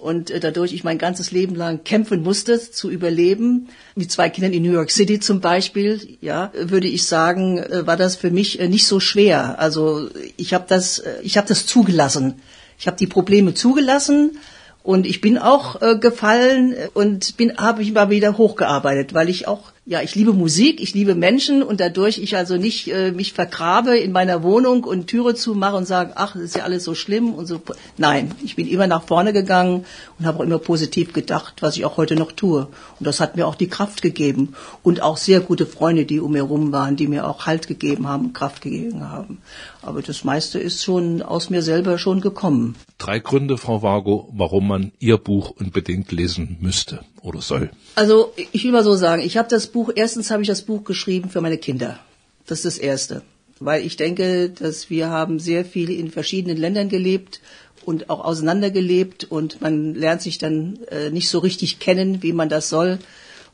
und 0.00 0.30
äh, 0.30 0.40
dadurch 0.40 0.72
ich 0.72 0.82
mein 0.82 0.98
ganzes 0.98 1.30
Leben 1.30 1.54
lang 1.54 1.84
kämpfen 1.84 2.22
musste 2.22 2.58
zu 2.58 2.90
überleben, 2.90 3.68
mit 3.94 4.10
zwei 4.10 4.30
Kindern 4.30 4.52
in 4.52 4.62
New 4.62 4.72
York 4.72 4.90
City 4.90 5.20
zum 5.20 5.40
Beispiel, 5.40 6.16
ja, 6.20 6.52
würde 6.54 6.88
ich 6.88 7.04
sagen, 7.06 7.58
äh, 7.58 7.86
war 7.86 7.96
das 7.96 8.16
für 8.16 8.30
mich 8.30 8.60
äh, 8.60 8.68
nicht 8.68 8.86
so 8.86 8.98
schwer. 8.98 9.58
Also 9.58 10.08
ich 10.36 10.54
habe 10.54 10.64
das, 10.68 11.02
ich 11.22 11.36
habe 11.36 11.48
das 11.48 11.66
zugelassen. 11.66 12.36
Ich 12.78 12.86
habe 12.86 12.96
die 12.96 13.06
Probleme 13.06 13.52
zugelassen 13.52 14.38
und 14.82 15.06
ich 15.06 15.20
bin 15.20 15.36
auch 15.36 15.78
gefallen 16.00 16.74
und 16.94 17.36
bin 17.36 17.58
habe 17.58 17.82
ich 17.82 17.92
mal 17.92 18.08
wieder 18.08 18.38
hochgearbeitet, 18.38 19.12
weil 19.12 19.28
ich 19.28 19.46
auch 19.46 19.72
ja, 19.86 20.02
ich 20.02 20.14
liebe 20.14 20.34
Musik, 20.34 20.80
ich 20.80 20.92
liebe 20.92 21.14
Menschen 21.14 21.62
und 21.62 21.80
dadurch 21.80 22.18
ich 22.18 22.36
also 22.36 22.56
nicht 22.56 22.92
äh, 22.92 23.12
mich 23.12 23.32
vergrabe 23.32 23.96
in 23.96 24.12
meiner 24.12 24.42
Wohnung 24.42 24.84
und 24.84 25.06
Türe 25.06 25.34
zumache 25.34 25.74
und 25.74 25.86
sage, 25.86 26.12
ach, 26.16 26.34
das 26.34 26.42
ist 26.42 26.56
ja 26.56 26.64
alles 26.64 26.84
so 26.84 26.94
schlimm 26.94 27.32
und 27.32 27.46
so. 27.46 27.62
Nein, 27.96 28.30
ich 28.44 28.56
bin 28.56 28.68
immer 28.68 28.86
nach 28.86 29.04
vorne 29.04 29.32
gegangen 29.32 29.86
und 30.18 30.26
habe 30.26 30.38
auch 30.38 30.42
immer 30.42 30.58
positiv 30.58 31.14
gedacht, 31.14 31.54
was 31.60 31.76
ich 31.76 31.86
auch 31.86 31.96
heute 31.96 32.14
noch 32.14 32.32
tue. 32.32 32.68
Und 32.98 33.06
das 33.06 33.20
hat 33.20 33.36
mir 33.36 33.46
auch 33.46 33.54
die 33.54 33.68
Kraft 33.68 34.02
gegeben 34.02 34.54
und 34.82 35.02
auch 35.02 35.16
sehr 35.16 35.40
gute 35.40 35.64
Freunde, 35.64 36.04
die 36.04 36.20
um 36.20 36.32
mir 36.32 36.42
rum 36.42 36.72
waren, 36.72 36.96
die 36.96 37.08
mir 37.08 37.26
auch 37.26 37.46
Halt 37.46 37.66
gegeben 37.66 38.06
haben, 38.06 38.34
Kraft 38.34 38.60
gegeben 38.60 39.08
haben. 39.08 39.38
Aber 39.80 40.02
das 40.02 40.24
meiste 40.24 40.58
ist 40.58 40.84
schon 40.84 41.22
aus 41.22 41.48
mir 41.48 41.62
selber 41.62 41.96
schon 41.96 42.20
gekommen. 42.20 42.76
Drei 42.98 43.18
Gründe, 43.18 43.56
Frau 43.56 43.82
Vago, 43.82 44.28
warum 44.34 44.68
man 44.68 44.92
Ihr 44.98 45.16
Buch 45.16 45.50
unbedingt 45.50 46.12
lesen 46.12 46.58
müsste 46.60 47.00
oder 47.22 47.40
soll. 47.42 47.70
Also 47.94 48.32
ich 48.52 48.64
will 48.64 48.72
mal 48.72 48.84
so 48.84 48.94
sagen, 48.94 49.22
ich 49.22 49.36
habe 49.36 49.48
das 49.48 49.66
Buch, 49.66 49.90
erstens 49.94 50.30
habe 50.30 50.42
ich 50.42 50.48
das 50.48 50.62
Buch 50.62 50.84
geschrieben 50.84 51.30
für 51.30 51.40
meine 51.40 51.58
Kinder. 51.58 51.98
Das 52.46 52.64
ist 52.64 52.64
das 52.64 52.78
Erste. 52.78 53.22
Weil 53.58 53.84
ich 53.84 53.96
denke, 53.96 54.48
dass 54.50 54.88
wir 54.88 55.10
haben 55.10 55.38
sehr 55.38 55.64
viel 55.64 55.90
in 55.90 56.10
verschiedenen 56.10 56.56
Ländern 56.56 56.88
gelebt 56.88 57.40
und 57.84 58.08
auch 58.08 58.24
auseinandergelebt 58.24 59.24
und 59.24 59.60
man 59.60 59.94
lernt 59.94 60.22
sich 60.22 60.38
dann 60.38 60.78
äh, 60.90 61.10
nicht 61.10 61.28
so 61.28 61.38
richtig 61.38 61.78
kennen, 61.78 62.22
wie 62.22 62.32
man 62.32 62.48
das 62.48 62.68
soll. 62.68 62.98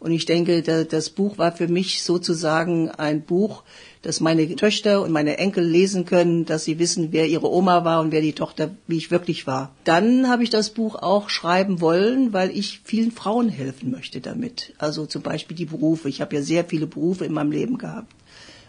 Und 0.06 0.12
ich 0.12 0.24
denke, 0.24 0.62
da, 0.62 0.84
das 0.84 1.10
Buch 1.10 1.36
war 1.36 1.50
für 1.50 1.66
mich 1.66 2.04
sozusagen 2.04 2.92
ein 2.92 3.22
Buch, 3.22 3.64
dass 4.02 4.20
meine 4.20 4.54
Töchter 4.54 5.02
und 5.02 5.10
meine 5.10 5.36
Enkel 5.38 5.66
lesen 5.66 6.04
können, 6.04 6.44
dass 6.44 6.62
sie 6.62 6.78
wissen, 6.78 7.08
wer 7.10 7.26
ihre 7.26 7.52
Oma 7.52 7.84
war 7.84 8.00
und 8.00 8.12
wer 8.12 8.20
die 8.20 8.32
Tochter, 8.32 8.70
wie 8.86 8.98
ich 8.98 9.10
wirklich 9.10 9.48
war. 9.48 9.74
Dann 9.82 10.28
habe 10.28 10.44
ich 10.44 10.50
das 10.50 10.70
Buch 10.70 10.94
auch 10.94 11.28
schreiben 11.28 11.80
wollen, 11.80 12.32
weil 12.32 12.56
ich 12.56 12.82
vielen 12.84 13.10
Frauen 13.10 13.48
helfen 13.48 13.90
möchte 13.90 14.20
damit. 14.20 14.74
Also 14.78 15.06
zum 15.06 15.22
Beispiel 15.22 15.56
die 15.56 15.64
Berufe. 15.64 16.08
Ich 16.08 16.20
habe 16.20 16.36
ja 16.36 16.42
sehr 16.42 16.64
viele 16.64 16.86
Berufe 16.86 17.24
in 17.24 17.32
meinem 17.32 17.50
Leben 17.50 17.76
gehabt. 17.76 18.14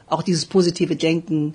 Auch 0.08 0.24
dieses 0.24 0.48
positive 0.48 0.96
Denken 0.96 1.54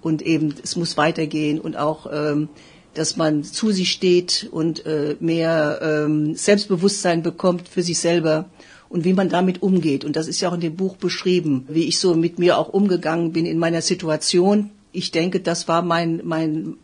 und 0.00 0.22
eben 0.22 0.54
es 0.64 0.74
muss 0.74 0.96
weitergehen 0.96 1.60
und 1.60 1.76
auch 1.76 2.06
ähm, 2.10 2.48
dass 2.94 3.16
man 3.16 3.44
zu 3.44 3.70
sich 3.70 3.92
steht 3.92 4.48
und 4.50 4.84
äh, 4.86 5.16
mehr 5.20 5.80
ähm, 5.82 6.34
Selbstbewusstsein 6.34 7.22
bekommt 7.22 7.68
für 7.68 7.82
sich 7.82 7.98
selber 7.98 8.46
und 8.88 9.04
wie 9.04 9.12
man 9.12 9.28
damit 9.28 9.62
umgeht. 9.62 10.04
Und 10.04 10.16
das 10.16 10.28
ist 10.28 10.40
ja 10.40 10.48
auch 10.48 10.54
in 10.54 10.60
dem 10.60 10.76
Buch 10.76 10.96
beschrieben, 10.96 11.66
wie 11.68 11.84
ich 11.84 11.98
so 11.98 12.14
mit 12.14 12.38
mir 12.38 12.58
auch 12.58 12.68
umgegangen 12.68 13.32
bin 13.32 13.46
in 13.46 13.58
meiner 13.58 13.82
Situation. 13.82 14.70
Ich 14.92 15.10
denke, 15.10 15.40
das 15.40 15.68
war 15.68 15.82
mein, 15.82 16.22
mein, 16.24 16.74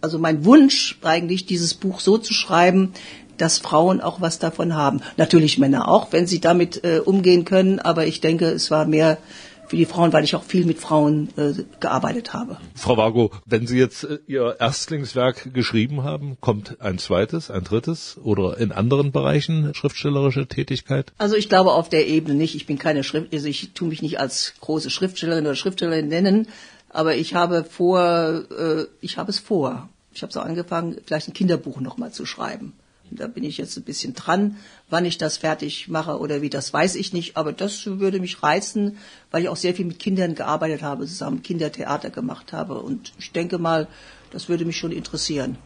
also 0.00 0.18
mein 0.18 0.44
Wunsch 0.44 0.98
eigentlich, 1.02 1.46
dieses 1.46 1.74
Buch 1.74 2.00
so 2.00 2.18
zu 2.18 2.34
schreiben, 2.34 2.92
dass 3.36 3.58
Frauen 3.58 4.00
auch 4.00 4.20
was 4.20 4.38
davon 4.38 4.74
haben. 4.74 5.00
Natürlich 5.16 5.58
Männer 5.58 5.88
auch, 5.88 6.12
wenn 6.12 6.26
sie 6.26 6.40
damit 6.40 6.84
äh, 6.84 7.00
umgehen 7.04 7.44
können, 7.44 7.80
aber 7.80 8.06
ich 8.06 8.20
denke, 8.20 8.46
es 8.46 8.70
war 8.70 8.84
mehr 8.84 9.18
für 9.66 9.76
die 9.76 9.86
Frauen, 9.86 10.12
weil 10.12 10.24
ich 10.24 10.34
auch 10.34 10.44
viel 10.44 10.64
mit 10.64 10.78
Frauen 10.78 11.28
äh, 11.36 11.52
gearbeitet 11.80 12.32
habe. 12.32 12.58
Frau 12.74 12.96
Vago, 12.96 13.30
wenn 13.46 13.66
Sie 13.66 13.78
jetzt 13.78 14.04
äh, 14.04 14.18
Ihr 14.26 14.56
Erstlingswerk 14.60 15.54
geschrieben 15.54 16.02
haben, 16.02 16.36
kommt 16.40 16.80
ein 16.80 16.98
zweites, 16.98 17.50
ein 17.50 17.64
drittes 17.64 18.18
oder 18.22 18.58
in 18.58 18.72
anderen 18.72 19.12
Bereichen 19.12 19.74
schriftstellerische 19.74 20.46
Tätigkeit? 20.46 21.12
Also 21.18 21.36
ich 21.36 21.48
glaube 21.48 21.72
auf 21.72 21.88
der 21.88 22.06
Ebene 22.06 22.34
nicht. 22.34 22.54
Ich 22.54 22.66
bin 22.66 22.78
keine 22.78 23.04
Schrift, 23.04 23.32
also 23.32 23.46
ich 23.46 23.72
tue 23.72 23.88
mich 23.88 24.02
nicht 24.02 24.20
als 24.20 24.54
große 24.60 24.90
Schriftstellerin 24.90 25.44
oder 25.44 25.56
Schriftstellerin 25.56 26.08
nennen, 26.08 26.48
aber 26.90 27.16
ich 27.16 27.34
habe 27.34 27.64
vor, 27.64 28.44
äh, 28.56 28.84
ich 29.00 29.18
habe 29.18 29.30
es 29.30 29.38
vor. 29.38 29.88
Ich 30.12 30.22
habe 30.22 30.32
so 30.32 30.40
angefangen, 30.40 30.96
vielleicht 31.04 31.28
ein 31.28 31.34
Kinderbuch 31.34 31.80
nochmal 31.80 32.12
zu 32.12 32.24
schreiben. 32.24 32.72
Da 33.16 33.26
bin 33.26 33.44
ich 33.44 33.58
jetzt 33.58 33.76
ein 33.76 33.84
bisschen 33.84 34.14
dran. 34.14 34.56
Wann 34.90 35.04
ich 35.04 35.18
das 35.18 35.36
fertig 35.38 35.88
mache 35.88 36.18
oder 36.18 36.42
wie, 36.42 36.50
das 36.50 36.72
weiß 36.72 36.96
ich 36.96 37.12
nicht. 37.12 37.36
Aber 37.36 37.52
das 37.52 37.86
würde 37.86 38.20
mich 38.20 38.42
reizen, 38.42 38.98
weil 39.30 39.42
ich 39.42 39.48
auch 39.48 39.56
sehr 39.56 39.74
viel 39.74 39.86
mit 39.86 39.98
Kindern 39.98 40.34
gearbeitet 40.34 40.82
habe, 40.82 41.06
zusammen 41.06 41.42
Kindertheater 41.42 42.10
gemacht 42.10 42.52
habe. 42.52 42.80
Und 42.80 43.12
ich 43.18 43.32
denke 43.32 43.58
mal, 43.58 43.88
das 44.30 44.48
würde 44.48 44.64
mich 44.64 44.76
schon 44.76 44.92
interessieren. 44.92 45.56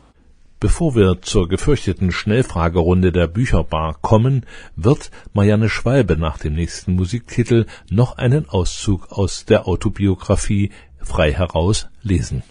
Bevor 0.60 0.96
wir 0.96 1.22
zur 1.22 1.48
gefürchteten 1.48 2.10
Schnellfragerunde 2.10 3.12
der 3.12 3.28
Bücherbar 3.28 3.96
kommen, 4.00 4.44
wird 4.74 5.12
Marianne 5.32 5.68
Schwalbe 5.68 6.16
nach 6.16 6.36
dem 6.36 6.54
nächsten 6.54 6.94
Musiktitel 6.94 7.66
noch 7.90 8.18
einen 8.18 8.48
Auszug 8.48 9.12
aus 9.12 9.44
der 9.44 9.68
Autobiografie 9.68 10.72
frei 11.00 11.32
heraus 11.32 11.86
lesen. 12.02 12.42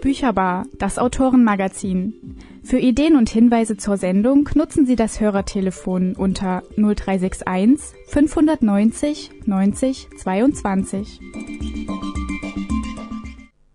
Bücherbar, 0.00 0.66
das 0.78 0.98
Autorenmagazin. 0.98 2.36
Für 2.62 2.78
Ideen 2.78 3.16
und 3.16 3.28
Hinweise 3.28 3.76
zur 3.76 3.96
Sendung 3.96 4.48
nutzen 4.54 4.86
Sie 4.86 4.96
das 4.96 5.20
Hörertelefon 5.20 6.14
unter 6.14 6.62
0361 6.76 7.96
590 8.06 9.30
90 9.46 10.08
22. 10.16 11.20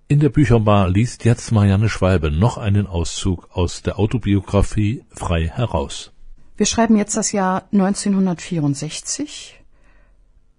In 0.07 0.19
der 0.19 0.29
Bücherbar 0.29 0.89
liest 0.89 1.25
jetzt 1.25 1.51
Marianne 1.51 1.89
Schwalbe 1.89 2.31
noch 2.31 2.57
einen 2.57 2.87
Auszug 2.87 3.49
aus 3.51 3.81
der 3.81 3.99
Autobiografie 3.99 5.03
frei 5.09 5.47
heraus. 5.47 6.11
Wir 6.55 6.67
schreiben 6.67 6.95
jetzt 6.95 7.17
das 7.17 7.31
Jahr 7.31 7.63
1964. 7.71 9.59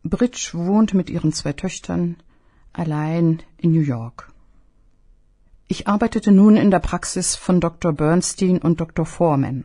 Bridge 0.03 0.51
wohnt 0.53 0.93
mit 0.93 1.09
ihren 1.09 1.33
zwei 1.33 1.53
Töchtern 1.53 2.17
allein 2.73 3.43
in 3.57 3.73
New 3.73 3.81
York. 3.81 4.34
Ich 5.67 5.89
arbeitete 5.89 6.31
nun 6.31 6.57
in 6.57 6.71
der 6.71 6.79
Praxis 6.79 7.37
von 7.37 7.59
Dr. 7.61 7.93
Bernstein 7.93 8.59
und 8.59 8.81
Dr. 8.81 9.07
Foreman. 9.07 9.65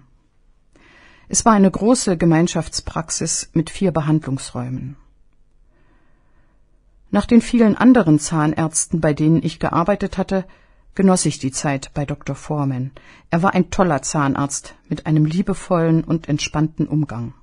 Es 1.28 1.44
war 1.46 1.54
eine 1.54 1.70
große 1.70 2.16
Gemeinschaftspraxis 2.16 3.50
mit 3.54 3.70
vier 3.70 3.92
Behandlungsräumen. 3.92 4.96
Nach 7.12 7.26
den 7.26 7.42
vielen 7.42 7.76
anderen 7.76 8.18
Zahnärzten, 8.18 9.02
bei 9.02 9.14
denen 9.14 9.44
ich 9.44 9.60
gearbeitet 9.60 10.18
hatte, 10.18 10.46
genoss 10.96 11.26
ich 11.26 11.38
die 11.38 11.52
Zeit 11.52 11.92
bei 11.94 12.06
Dr. 12.06 12.36
Foreman. 12.36 12.92
Er 13.30 13.44
war 13.44 13.54
ein 13.54 13.70
toller 13.70 14.02
Zahnarzt 14.02 14.76
mit 14.88 15.06
einem 15.06 15.26
liebevollen 15.26 16.04
und 16.04 16.30
entspannten 16.30 16.88
Umgang. 16.88 17.34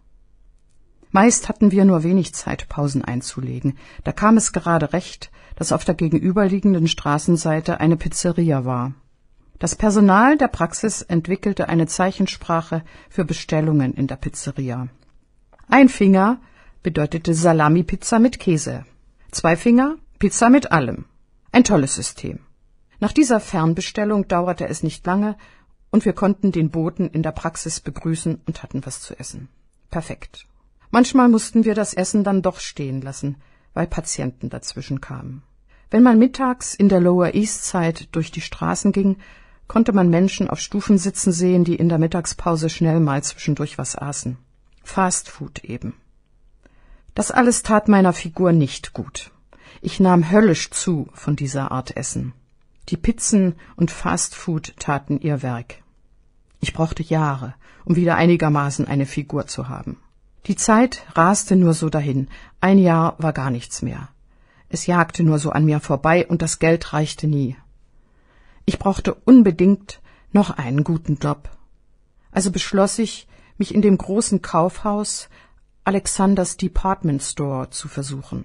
Meist 1.11 1.49
hatten 1.49 1.71
wir 1.73 1.85
nur 1.85 2.03
wenig 2.03 2.35
Zeit, 2.35 2.69
Pausen 2.69 3.05
einzulegen. 3.05 3.79
Da 4.05 4.13
kam 4.13 4.37
es 4.37 4.53
gerade 4.53 4.93
recht, 4.93 5.31
dass 5.57 5.73
auf 5.73 5.85
der 5.85 5.95
gegenüberliegenden 5.95 6.87
Straßenseite 6.87 7.81
eine 7.81 7.97
Pizzeria 7.97 8.65
war. 8.65 8.95
Das 9.59 9.75
Personal 9.75 10.37
der 10.37 10.49
Praxis 10.49 11.03
entwickelte 11.03 11.69
eine 11.69 11.87
Zeichensprache 11.87 12.83
für 13.09 13.25
Bestellungen 13.25 13.95
in 13.95 14.07
der 14.07 14.17
Pizzeria. 14.17 14.89
Ein 15.69 15.89
Finger 15.89 16.39
bedeutete 16.83 17.35
Salami-Pizza 17.35 18.19
mit 18.19 18.39
Käse. 18.39 18.85
Zwei 19.31 19.57
Finger 19.57 19.97
Pizza 20.19 20.51
mit 20.51 20.73
allem. 20.73 21.07
Ein 21.53 21.65
tolles 21.65 21.95
System. 21.95 22.39
Nach 23.01 23.13
dieser 23.13 23.41
Fernbestellung 23.41 24.29
dauerte 24.29 24.69
es 24.69 24.83
nicht 24.83 25.07
lange 25.07 25.37
und 25.91 26.05
wir 26.05 26.13
konnten 26.13 26.53
den 26.53 26.71
Boten 26.71 27.09
in 27.09 27.23
der 27.23 27.33
Praxis 27.33 27.81
begrüßen 27.81 28.43
und 28.47 28.63
hatten 28.63 28.85
was 28.85 29.01
zu 29.01 29.19
essen. 29.19 29.49
Perfekt. 29.91 30.47
Manchmal 30.91 31.29
mussten 31.29 31.65
wir 31.65 31.75
das 31.75 31.95
Essen 31.95 32.25
dann 32.25 32.43
doch 32.43 32.61
stehen 32.61 33.01
lassen, 33.01 33.37
weil 33.75 33.87
Patienten 33.87 34.51
dazwischen 34.51 35.01
kamen. 35.01 35.43
Wenn 35.91 36.03
man 36.03 36.19
mittags 36.19 36.75
in 36.75 36.89
der 36.89 37.01
Lower 37.01 37.35
East 37.35 37.65
Side 37.65 38.07
durch 38.11 38.33
die 38.33 38.41
Straßen 38.41 38.93
ging, 38.93 39.19
konnte 39.69 39.93
man 39.93 40.11
Menschen 40.11 40.51
auf 40.51 40.59
Stufen 40.61 40.99
sitzen 40.99 41.33
sehen, 41.33 41.65
die 41.65 41.77
in 41.77 41.89
der 41.89 41.99
Mittagspause 41.99 42.69
schnell 42.69 43.01
mal 43.01 43.23
zwischendurch 43.23 43.79
was 43.79 43.97
aßen. 43.97 44.37
Fast 44.83 45.29
Food 45.29 45.65
eben. 45.65 45.95
Das 47.15 47.31
alles 47.31 47.63
tat 47.63 47.89
meiner 47.89 48.13
Figur 48.13 48.53
nicht 48.53 48.93
gut. 48.93 49.31
Ich 49.81 50.01
nahm 50.01 50.31
höllisch 50.31 50.71
zu 50.71 51.09
von 51.13 51.37
dieser 51.37 51.71
Art 51.71 51.97
Essen. 51.97 52.33
Die 52.89 52.97
Pizzen 52.97 53.55
und 53.77 53.91
Fast 53.91 54.35
Food 54.35 54.75
taten 54.79 55.21
ihr 55.21 55.43
Werk. 55.43 55.83
Ich 56.61 56.73
brauchte 56.73 57.03
Jahre, 57.03 57.55
um 57.85 57.97
wieder 57.97 58.17
einigermaßen 58.17 58.87
eine 58.87 59.07
Figur 59.07 59.47
zu 59.47 59.69
haben. 59.69 59.99
Die 60.47 60.57
Zeit 60.57 61.05
raste 61.15 61.57
nur 61.57 61.75
so 61.75 61.89
dahin. 61.91 62.29
Ein 62.61 62.79
Jahr 62.79 63.17
war 63.19 63.33
gar 63.33 63.51
nichts 63.51 63.83
mehr. 63.83 64.09
Es 64.69 64.87
jagte 64.87 65.23
nur 65.23 65.39
so 65.39 65.51
an 65.51 65.65
mir 65.65 65.81
vorbei 65.81 66.27
und 66.27 66.43
das 66.43 66.59
Geld 66.59 66.93
reichte 66.93 67.27
nie. 67.27 67.57
Ich 68.65 68.79
brauchte 68.79 69.15
unbedingt 69.15 70.01
noch 70.33 70.51
einen 70.51 70.83
guten 70.83 71.17
Job. 71.17 71.49
Also 72.33 72.51
beschloss 72.51 72.99
ich, 72.99 73.29
mich 73.59 73.75
in 73.75 73.83
dem 73.83 73.97
großen 73.97 74.43
Kaufhaus 74.43 75.29
Alexanders 75.85 76.57
Department 76.57 77.23
Store 77.23 77.71
zu 77.71 77.89
versuchen. 77.89 78.45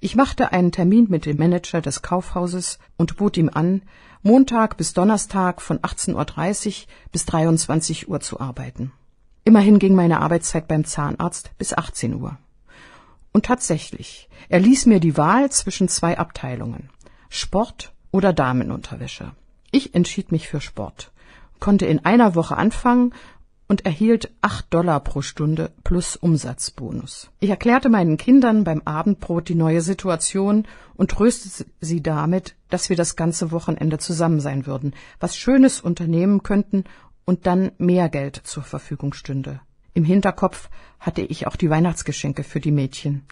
Ich 0.00 0.16
machte 0.16 0.52
einen 0.52 0.70
Termin 0.70 1.06
mit 1.08 1.26
dem 1.26 1.36
Manager 1.36 1.80
des 1.80 2.02
Kaufhauses 2.02 2.78
und 2.96 3.16
bot 3.16 3.36
ihm 3.36 3.50
an, 3.52 3.82
Montag 4.22 4.76
bis 4.76 4.92
Donnerstag 4.92 5.60
von 5.60 5.78
18.30 5.78 6.14
Uhr 6.14 6.86
bis 7.10 7.26
23 7.26 8.08
Uhr 8.08 8.20
zu 8.20 8.38
arbeiten. 8.38 8.92
Immerhin 9.44 9.78
ging 9.78 9.94
meine 9.94 10.20
Arbeitszeit 10.20 10.68
beim 10.68 10.84
Zahnarzt 10.84 11.50
bis 11.58 11.74
18 11.74 12.14
Uhr. 12.14 12.38
Und 13.34 13.46
tatsächlich, 13.46 14.28
er 14.48 14.60
ließ 14.60 14.86
mir 14.86 15.00
die 15.00 15.16
Wahl 15.16 15.50
zwischen 15.50 15.88
zwei 15.88 16.18
Abteilungen, 16.18 16.88
Sport 17.28 17.92
oder 18.12 18.32
Damenunterwäsche. 18.32 19.32
Ich 19.72 19.92
entschied 19.92 20.30
mich 20.30 20.46
für 20.46 20.60
Sport, 20.60 21.10
konnte 21.58 21.84
in 21.84 22.04
einer 22.04 22.36
Woche 22.36 22.56
anfangen 22.56 23.12
und 23.66 23.84
erhielt 23.84 24.32
acht 24.40 24.72
Dollar 24.72 25.00
pro 25.00 25.20
Stunde 25.20 25.72
plus 25.82 26.14
Umsatzbonus. 26.14 27.32
Ich 27.40 27.50
erklärte 27.50 27.88
meinen 27.88 28.18
Kindern 28.18 28.62
beim 28.62 28.82
Abendbrot 28.84 29.48
die 29.48 29.56
neue 29.56 29.80
Situation 29.80 30.68
und 30.94 31.10
tröstete 31.10 31.68
sie 31.80 32.04
damit, 32.04 32.54
dass 32.70 32.88
wir 32.88 32.96
das 32.96 33.16
ganze 33.16 33.50
Wochenende 33.50 33.98
zusammen 33.98 34.38
sein 34.38 34.64
würden, 34.66 34.94
was 35.18 35.36
Schönes 35.36 35.80
unternehmen 35.80 36.44
könnten 36.44 36.84
und 37.24 37.46
dann 37.46 37.72
mehr 37.78 38.08
Geld 38.08 38.36
zur 38.36 38.62
Verfügung 38.62 39.12
stünde. 39.12 39.60
Im 39.94 40.04
Hinterkopf 40.04 40.68
hatte 40.98 41.22
ich 41.22 41.46
auch 41.46 41.56
die 41.56 41.70
Weihnachtsgeschenke 41.70 42.42
für 42.42 42.60
die 42.60 42.72
Mädchen. 42.72 43.24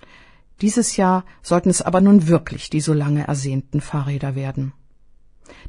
Dieses 0.61 0.97
Jahr 0.97 1.25
sollten 1.43 1.71
es 1.71 1.83
aber 1.83 2.01
nun 2.01 2.29
wirklich 2.29 2.71
die 2.71 2.81
so 2.81 2.93
lange 2.93 3.27
ersehnten 3.27 3.81
Fahrräder 3.81 4.37
werden. 4.37 4.73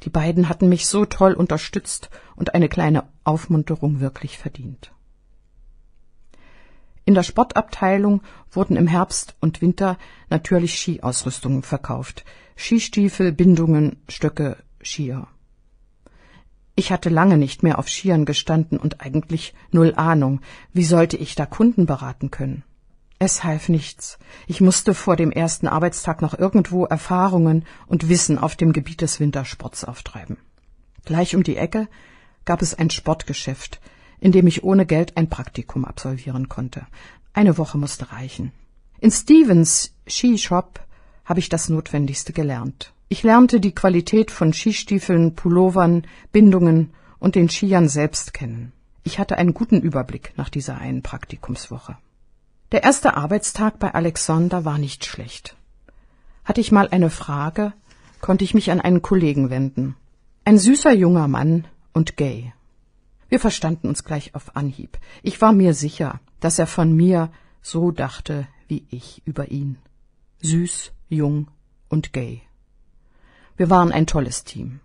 Die 0.04 0.12
beiden 0.12 0.50
hatten 0.50 0.70
mich 0.70 0.86
so 0.86 1.06
toll 1.06 1.34
unterstützt 1.34 2.12
und 2.36 2.54
eine 2.54 2.70
kleine 2.70 3.10
Aufmunterung 3.24 4.00
wirklich 4.00 4.38
verdient. 4.38 4.92
In 7.06 7.16
der 7.16 7.24
Sportabteilung 7.24 8.22
wurden 8.52 8.78
im 8.78 8.88
Herbst 8.88 9.36
und 9.42 9.62
Winter 9.62 9.98
natürlich 10.30 10.80
Skiausrüstungen 10.80 11.64
verkauft. 11.64 12.24
Skistiefel, 12.56 13.32
Bindungen, 13.34 13.98
Stöcke, 14.08 14.58
Skier. 14.82 15.28
Ich 16.76 16.92
hatte 16.92 17.10
lange 17.10 17.38
nicht 17.38 17.62
mehr 17.62 17.78
auf 17.78 17.88
Skiern 17.88 18.26
gestanden 18.26 18.80
und 18.80 19.02
eigentlich 19.02 19.54
null 19.72 19.94
Ahnung. 19.96 20.42
Wie 20.74 20.86
sollte 20.86 21.18
ich 21.18 21.36
da 21.36 21.46
Kunden 21.46 21.86
beraten 21.86 22.32
können? 22.32 22.64
Es 23.20 23.44
half 23.44 23.70
nichts. 23.70 24.18
Ich 24.48 24.60
musste 24.60 24.94
vor 24.94 25.16
dem 25.16 25.32
ersten 25.32 25.68
Arbeitstag 25.68 26.22
noch 26.22 26.38
irgendwo 26.38 26.86
Erfahrungen 26.86 27.66
und 27.86 28.10
Wissen 28.10 28.38
auf 28.38 28.56
dem 28.56 28.74
Gebiet 28.74 29.02
des 29.02 29.20
Wintersports 29.20 29.86
auftreiben. 29.86 30.38
Gleich 31.06 31.36
um 31.36 31.44
die 31.44 31.58
Ecke 31.58 31.88
gab 32.44 32.62
es 32.62 32.74
ein 32.74 32.90
Sportgeschäft, 32.90 33.80
in 34.20 34.32
dem 34.32 34.48
ich 34.48 34.64
ohne 34.64 34.86
Geld 34.86 35.16
ein 35.16 35.30
Praktikum 35.30 35.86
absolvieren 35.86 36.50
konnte. 36.50 36.88
Eine 37.34 37.58
Woche 37.58 37.78
musste 37.78 38.12
reichen. 38.12 38.52
In 39.00 39.12
Stevens 39.12 39.94
Skishop 40.08 40.80
habe 41.24 41.40
ich 41.40 41.50
das 41.50 41.70
Notwendigste 41.70 42.34
gelernt. 42.34 42.94
Ich 43.10 43.24
lernte 43.24 43.60
die 43.60 43.76
Qualität 43.76 44.32
von 44.32 44.54
Skistiefeln, 44.54 45.36
Pullovern, 45.36 46.08
Bindungen 46.32 46.94
und 47.20 47.36
den 47.36 47.50
Skiern 47.50 47.88
selbst 47.88 48.34
kennen. 48.34 48.72
Ich 49.04 49.20
hatte 49.20 49.38
einen 49.38 49.54
guten 49.54 49.82
Überblick 49.82 50.34
nach 50.38 50.50
dieser 50.50 50.78
einen 50.78 51.04
Praktikumswoche. 51.04 51.98
Der 52.72 52.84
erste 52.84 53.16
Arbeitstag 53.16 53.78
bei 53.80 53.94
Alexander 53.94 54.66
war 54.66 54.78
nicht 54.78 55.06
schlecht. 55.06 55.56
Hatte 56.44 56.62
ich 56.62 56.72
mal 56.72 56.88
eine 56.90 57.10
Frage, 57.10 57.74
konnte 58.20 58.44
ich 58.44 58.54
mich 58.54 58.72
an 58.72 58.82
einen 58.82 59.02
Kollegen 59.02 59.50
wenden. 59.50 59.96
Ein 60.46 60.58
süßer 60.58 60.92
junger 60.92 61.28
Mann 61.28 61.66
und 61.94 62.18
gay. 62.18 62.54
Wir 63.30 63.40
verstanden 63.40 63.88
uns 63.88 64.04
gleich 64.04 64.36
auf 64.36 64.56
Anhieb. 64.56 64.98
Ich 65.22 65.42
war 65.42 65.54
mir 65.54 65.74
sicher, 65.74 66.20
dass 66.40 66.60
er 66.60 66.68
von 66.68 66.94
mir 66.94 67.32
so 67.62 67.92
dachte 67.92 68.48
wie 68.68 68.86
ich 68.90 69.22
über 69.26 69.52
ihn. 69.52 69.78
Süß, 70.42 70.92
jung 71.10 71.48
und 71.90 72.12
gay. 72.12 72.42
Wir 73.56 73.70
waren 73.70 73.92
ein 73.92 74.08
tolles 74.08 74.44
Team. 74.44 74.80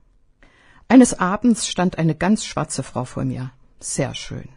Eines 0.89 1.19
Abends 1.19 1.69
stand 1.69 1.99
eine 1.99 2.15
ganz 2.15 2.45
schwarze 2.45 2.83
Frau 2.83 3.05
vor 3.05 3.25
mir. 3.25 3.51
Sehr 3.81 4.15
schön. 4.15 4.49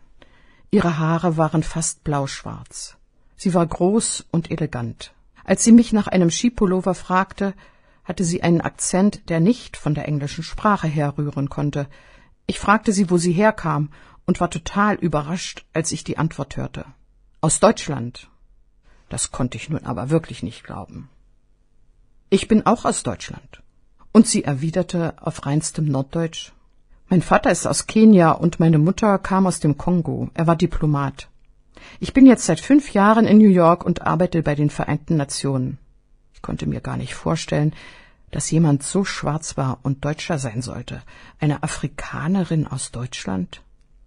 Ihre 0.69 0.97
Haare 0.97 1.37
waren 1.37 1.63
fast 1.63 2.03
blauschwarz. 2.03 2.97
Sie 3.35 3.53
war 3.53 3.65
groß 3.65 4.25
und 4.31 4.51
elegant. 4.51 5.13
Als 5.43 5.63
sie 5.63 5.71
mich 5.71 5.93
nach 5.93 6.07
einem 6.07 6.29
Skipullover 6.29 6.93
fragte, 6.93 7.53
hatte 8.03 8.23
sie 8.23 8.43
einen 8.43 8.61
Akzent, 8.61 9.29
der 9.29 9.39
nicht 9.39 9.77
von 9.77 9.93
der 9.95 10.07
englischen 10.07 10.43
Sprache 10.43 10.87
herrühren 10.87 11.49
konnte. 11.49 11.87
Ich 12.47 12.59
fragte 12.59 12.91
sie, 12.93 13.09
wo 13.09 13.17
sie 13.17 13.31
herkam, 13.31 13.89
und 14.25 14.39
war 14.39 14.49
total 14.49 14.95
überrascht, 14.95 15.65
als 15.73 15.91
ich 15.91 16.03
die 16.03 16.17
Antwort 16.17 16.55
hörte. 16.57 16.85
Aus 17.41 17.59
Deutschland. 17.59 18.29
Das 19.09 19.31
konnte 19.31 19.57
ich 19.57 19.69
nun 19.69 19.85
aber 19.85 20.09
wirklich 20.09 20.43
nicht 20.43 20.63
glauben. 20.63 21.09
Ich 22.29 22.47
bin 22.47 22.65
auch 22.65 22.85
aus 22.85 23.03
Deutschland. 23.03 23.61
Und 24.11 24.27
sie 24.27 24.43
erwiderte 24.43 25.13
auf 25.21 25.45
reinstem 25.45 25.85
Norddeutsch 25.85 26.51
Mein 27.09 27.21
Vater 27.21 27.51
ist 27.51 27.65
aus 27.65 27.87
Kenia 27.87 28.31
und 28.31 28.59
meine 28.59 28.77
Mutter 28.77 29.17
kam 29.19 29.47
aus 29.47 29.59
dem 29.59 29.77
Kongo. 29.77 30.29
Er 30.33 30.47
war 30.47 30.55
Diplomat. 30.55 31.27
Ich 31.99 32.13
bin 32.13 32.25
jetzt 32.25 32.45
seit 32.45 32.59
fünf 32.59 32.93
Jahren 32.93 33.25
in 33.25 33.37
New 33.37 33.49
York 33.49 33.85
und 33.85 34.01
arbeite 34.01 34.43
bei 34.43 34.55
den 34.55 34.69
Vereinten 34.69 35.17
Nationen. 35.17 35.77
Ich 36.33 36.41
konnte 36.41 36.67
mir 36.67 36.81
gar 36.81 36.97
nicht 36.97 37.15
vorstellen, 37.15 37.73
dass 38.31 38.51
jemand 38.51 38.83
so 38.83 39.03
schwarz 39.03 39.57
war 39.57 39.79
und 39.83 40.03
Deutscher 40.05 40.39
sein 40.39 40.61
sollte. 40.61 41.01
Eine 41.39 41.63
Afrikanerin 41.63 42.65
aus 42.67 42.91
Deutschland? 42.91 43.61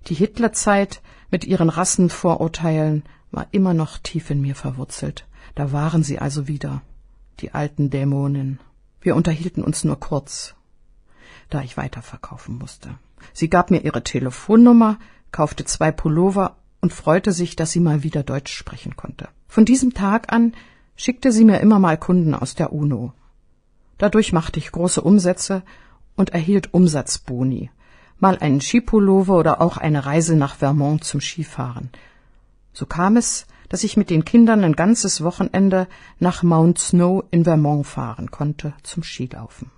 Die 0.06 0.14
Hitlerzeit 0.14 1.02
mit 1.30 1.44
ihren 1.44 1.68
Rassenvorurteilen 1.68 3.04
war 3.30 3.46
immer 3.52 3.74
noch 3.74 3.98
tief 3.98 4.30
in 4.30 4.40
mir 4.40 4.54
verwurzelt. 4.54 5.26
Da 5.54 5.72
waren 5.72 6.02
sie 6.02 6.18
also 6.18 6.48
wieder, 6.48 6.82
die 7.40 7.52
alten 7.52 7.90
Dämonen. 7.90 8.58
Wir 9.04 9.14
unterhielten 9.16 9.62
uns 9.62 9.84
nur 9.84 10.00
kurz, 10.00 10.54
da 11.50 11.60
ich 11.60 11.76
weiterverkaufen 11.76 12.56
musste. 12.56 12.98
Sie 13.34 13.50
gab 13.50 13.70
mir 13.70 13.84
ihre 13.84 14.02
Telefonnummer, 14.02 14.98
kaufte 15.30 15.66
zwei 15.66 15.92
Pullover 15.92 16.56
und 16.80 16.94
freute 16.94 17.32
sich, 17.32 17.54
dass 17.54 17.70
sie 17.70 17.80
mal 17.80 18.02
wieder 18.02 18.22
Deutsch 18.22 18.54
sprechen 18.54 18.96
konnte. 18.96 19.28
Von 19.46 19.66
diesem 19.66 19.92
Tag 19.92 20.32
an 20.32 20.54
schickte 20.96 21.32
sie 21.32 21.44
mir 21.44 21.60
immer 21.60 21.78
mal 21.78 21.98
Kunden 21.98 22.34
aus 22.34 22.54
der 22.54 22.72
UNO. 22.72 23.12
Dadurch 23.98 24.32
machte 24.32 24.58
ich 24.58 24.72
große 24.72 25.02
Umsätze 25.02 25.62
und 26.16 26.30
erhielt 26.30 26.72
Umsatzboni, 26.72 27.70
mal 28.18 28.38
einen 28.38 28.62
Skipullover 28.62 29.36
oder 29.36 29.60
auch 29.60 29.76
eine 29.76 30.06
Reise 30.06 30.34
nach 30.34 30.56
Vermont 30.56 31.04
zum 31.04 31.20
Skifahren. 31.20 31.90
So 32.72 32.86
kam 32.86 33.18
es, 33.18 33.46
dass 33.74 33.82
ich 33.82 33.96
mit 33.96 34.08
den 34.08 34.24
Kindern 34.24 34.62
ein 34.62 34.76
ganzes 34.76 35.24
Wochenende 35.24 35.88
nach 36.20 36.44
Mount 36.44 36.78
Snow 36.78 37.24
in 37.32 37.42
Vermont 37.42 37.84
fahren 37.84 38.30
konnte 38.30 38.72
zum 38.84 39.02
Skilaufen. 39.02 39.72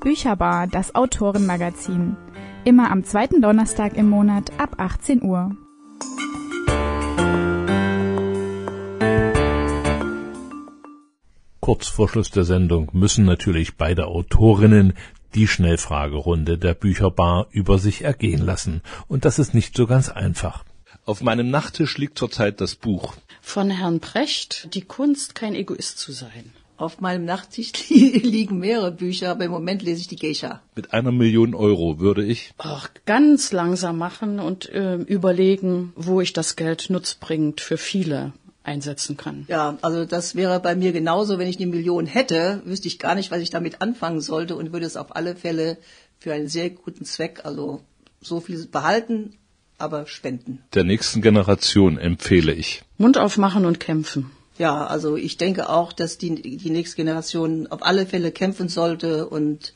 Bücherbar, 0.00 0.66
das 0.66 0.96
Autorenmagazin. 0.96 2.16
Immer 2.64 2.90
am 2.90 3.04
zweiten 3.04 3.40
Donnerstag 3.40 3.96
im 3.96 4.10
Monat 4.10 4.50
ab 4.58 4.74
18 4.78 5.22
Uhr. 5.22 5.52
Kurz 11.60 11.86
vor 11.86 12.08
Schluss 12.08 12.32
der 12.32 12.44
Sendung 12.44 12.90
müssen 12.92 13.26
natürlich 13.26 13.76
beide 13.76 14.06
Autorinnen 14.06 14.94
die 15.34 15.48
Schnellfragerunde 15.48 16.58
der 16.58 16.74
Bücherbar 16.74 17.46
über 17.50 17.78
sich 17.78 18.02
ergehen 18.02 18.44
lassen. 18.44 18.82
Und 19.08 19.24
das 19.24 19.38
ist 19.38 19.54
nicht 19.54 19.76
so 19.76 19.86
ganz 19.86 20.08
einfach. 20.08 20.64
Auf 21.04 21.22
meinem 21.22 21.50
Nachttisch 21.50 21.96
liegt 21.98 22.18
zurzeit 22.18 22.60
das 22.60 22.74
Buch 22.74 23.14
von 23.48 23.70
Herrn 23.70 24.00
Precht, 24.00 24.68
Die 24.74 24.82
Kunst, 24.82 25.34
kein 25.34 25.54
Egoist 25.54 25.98
zu 25.98 26.12
sein. 26.12 26.52
Auf 26.76 27.00
meinem 27.00 27.24
Nachttisch 27.24 27.72
liegen 27.88 28.58
mehrere 28.58 28.92
Bücher, 28.92 29.30
aber 29.30 29.44
im 29.44 29.50
Moment 29.50 29.82
lese 29.82 30.02
ich 30.02 30.08
die 30.08 30.16
Geisha. 30.16 30.60
Mit 30.76 30.92
einer 30.92 31.12
Million 31.12 31.54
Euro 31.54 31.98
würde 31.98 32.24
ich 32.24 32.52
Ach, 32.58 32.90
ganz 33.06 33.50
langsam 33.52 33.96
machen 33.98 34.38
und 34.38 34.68
äh, 34.68 34.96
überlegen, 34.96 35.92
wo 35.96 36.20
ich 36.20 36.34
das 36.34 36.56
Geld 36.56 36.90
nutzbringend 36.90 37.60
für 37.60 37.78
viele 37.78 38.32
einsetzen 38.68 39.16
kann. 39.16 39.46
Ja, 39.48 39.78
also 39.82 40.04
das 40.04 40.34
wäre 40.34 40.60
bei 40.60 40.76
mir 40.76 40.92
genauso. 40.92 41.38
Wenn 41.38 41.48
ich 41.48 41.56
eine 41.56 41.66
Million 41.66 42.06
hätte, 42.06 42.62
wüsste 42.64 42.88
ich 42.88 42.98
gar 42.98 43.14
nicht, 43.14 43.30
was 43.30 43.40
ich 43.40 43.50
damit 43.50 43.80
anfangen 43.80 44.20
sollte 44.20 44.56
und 44.56 44.72
würde 44.72 44.86
es 44.86 44.96
auf 44.96 45.16
alle 45.16 45.34
Fälle 45.34 45.78
für 46.18 46.32
einen 46.32 46.48
sehr 46.48 46.70
guten 46.70 47.04
Zweck, 47.04 47.40
also 47.44 47.80
so 48.20 48.40
viel 48.40 48.66
behalten, 48.66 49.34
aber 49.78 50.06
spenden. 50.06 50.62
Der 50.74 50.84
nächsten 50.84 51.22
Generation 51.22 51.98
empfehle 51.98 52.52
ich. 52.52 52.82
Mund 52.98 53.16
aufmachen 53.16 53.64
und 53.64 53.80
kämpfen. 53.80 54.30
Ja, 54.58 54.86
also 54.86 55.16
ich 55.16 55.36
denke 55.36 55.68
auch, 55.68 55.92
dass 55.92 56.18
die, 56.18 56.34
die 56.34 56.70
nächste 56.70 56.96
Generation 56.96 57.68
auf 57.68 57.84
alle 57.84 58.06
Fälle 58.06 58.32
kämpfen 58.32 58.68
sollte 58.68 59.28
und 59.28 59.72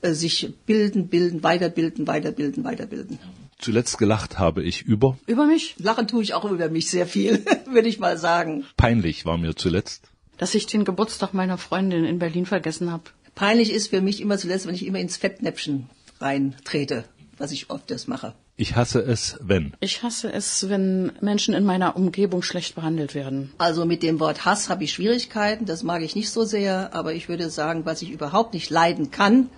äh, 0.00 0.12
sich 0.12 0.54
bilden, 0.66 1.08
bilden, 1.08 1.42
weiterbilden, 1.42 2.06
weiterbilden, 2.06 2.64
weiterbilden. 2.64 3.18
Zuletzt 3.58 3.98
gelacht 3.98 4.38
habe 4.38 4.62
ich 4.62 4.82
über. 4.82 5.18
Über 5.26 5.46
mich? 5.46 5.74
Lachen 5.78 6.06
tue 6.06 6.22
ich 6.22 6.34
auch 6.34 6.44
über 6.44 6.68
mich 6.68 6.90
sehr 6.90 7.06
viel, 7.06 7.44
würde 7.70 7.88
ich 7.88 7.98
mal 7.98 8.16
sagen. 8.16 8.64
Peinlich 8.76 9.24
war 9.26 9.36
mir 9.36 9.54
zuletzt. 9.56 10.02
dass 10.38 10.54
ich 10.54 10.66
den 10.66 10.84
Geburtstag 10.84 11.34
meiner 11.34 11.58
Freundin 11.58 12.04
in 12.04 12.20
Berlin 12.20 12.46
vergessen 12.46 12.92
habe. 12.92 13.02
Peinlich 13.34 13.72
ist 13.72 13.88
für 13.88 14.00
mich 14.00 14.20
immer 14.20 14.38
zuletzt, 14.38 14.66
wenn 14.66 14.74
ich 14.76 14.86
immer 14.86 15.00
ins 15.00 15.16
Fettnäpfchen 15.16 15.90
reintrete, 16.20 17.04
was 17.38 17.50
ich 17.50 17.70
oft 17.70 17.90
das 17.90 18.06
mache. 18.06 18.34
Ich 18.56 18.74
hasse 18.76 19.00
es, 19.00 19.36
wenn. 19.40 19.74
Ich 19.80 20.02
hasse 20.04 20.32
es, 20.32 20.68
wenn 20.68 21.12
Menschen 21.20 21.54
in 21.54 21.64
meiner 21.64 21.96
Umgebung 21.96 22.42
schlecht 22.42 22.74
behandelt 22.76 23.14
werden. 23.14 23.52
Also 23.58 23.84
mit 23.84 24.02
dem 24.04 24.18
Wort 24.20 24.44
Hass 24.44 24.68
habe 24.68 24.84
ich 24.84 24.92
Schwierigkeiten, 24.92 25.64
das 25.64 25.82
mag 25.82 26.02
ich 26.02 26.14
nicht 26.16 26.30
so 26.30 26.44
sehr, 26.44 26.92
aber 26.94 27.14
ich 27.14 27.28
würde 27.28 27.50
sagen, 27.50 27.84
was 27.84 28.02
ich 28.02 28.10
überhaupt 28.10 28.54
nicht 28.54 28.70
leiden 28.70 29.10
kann, 29.10 29.48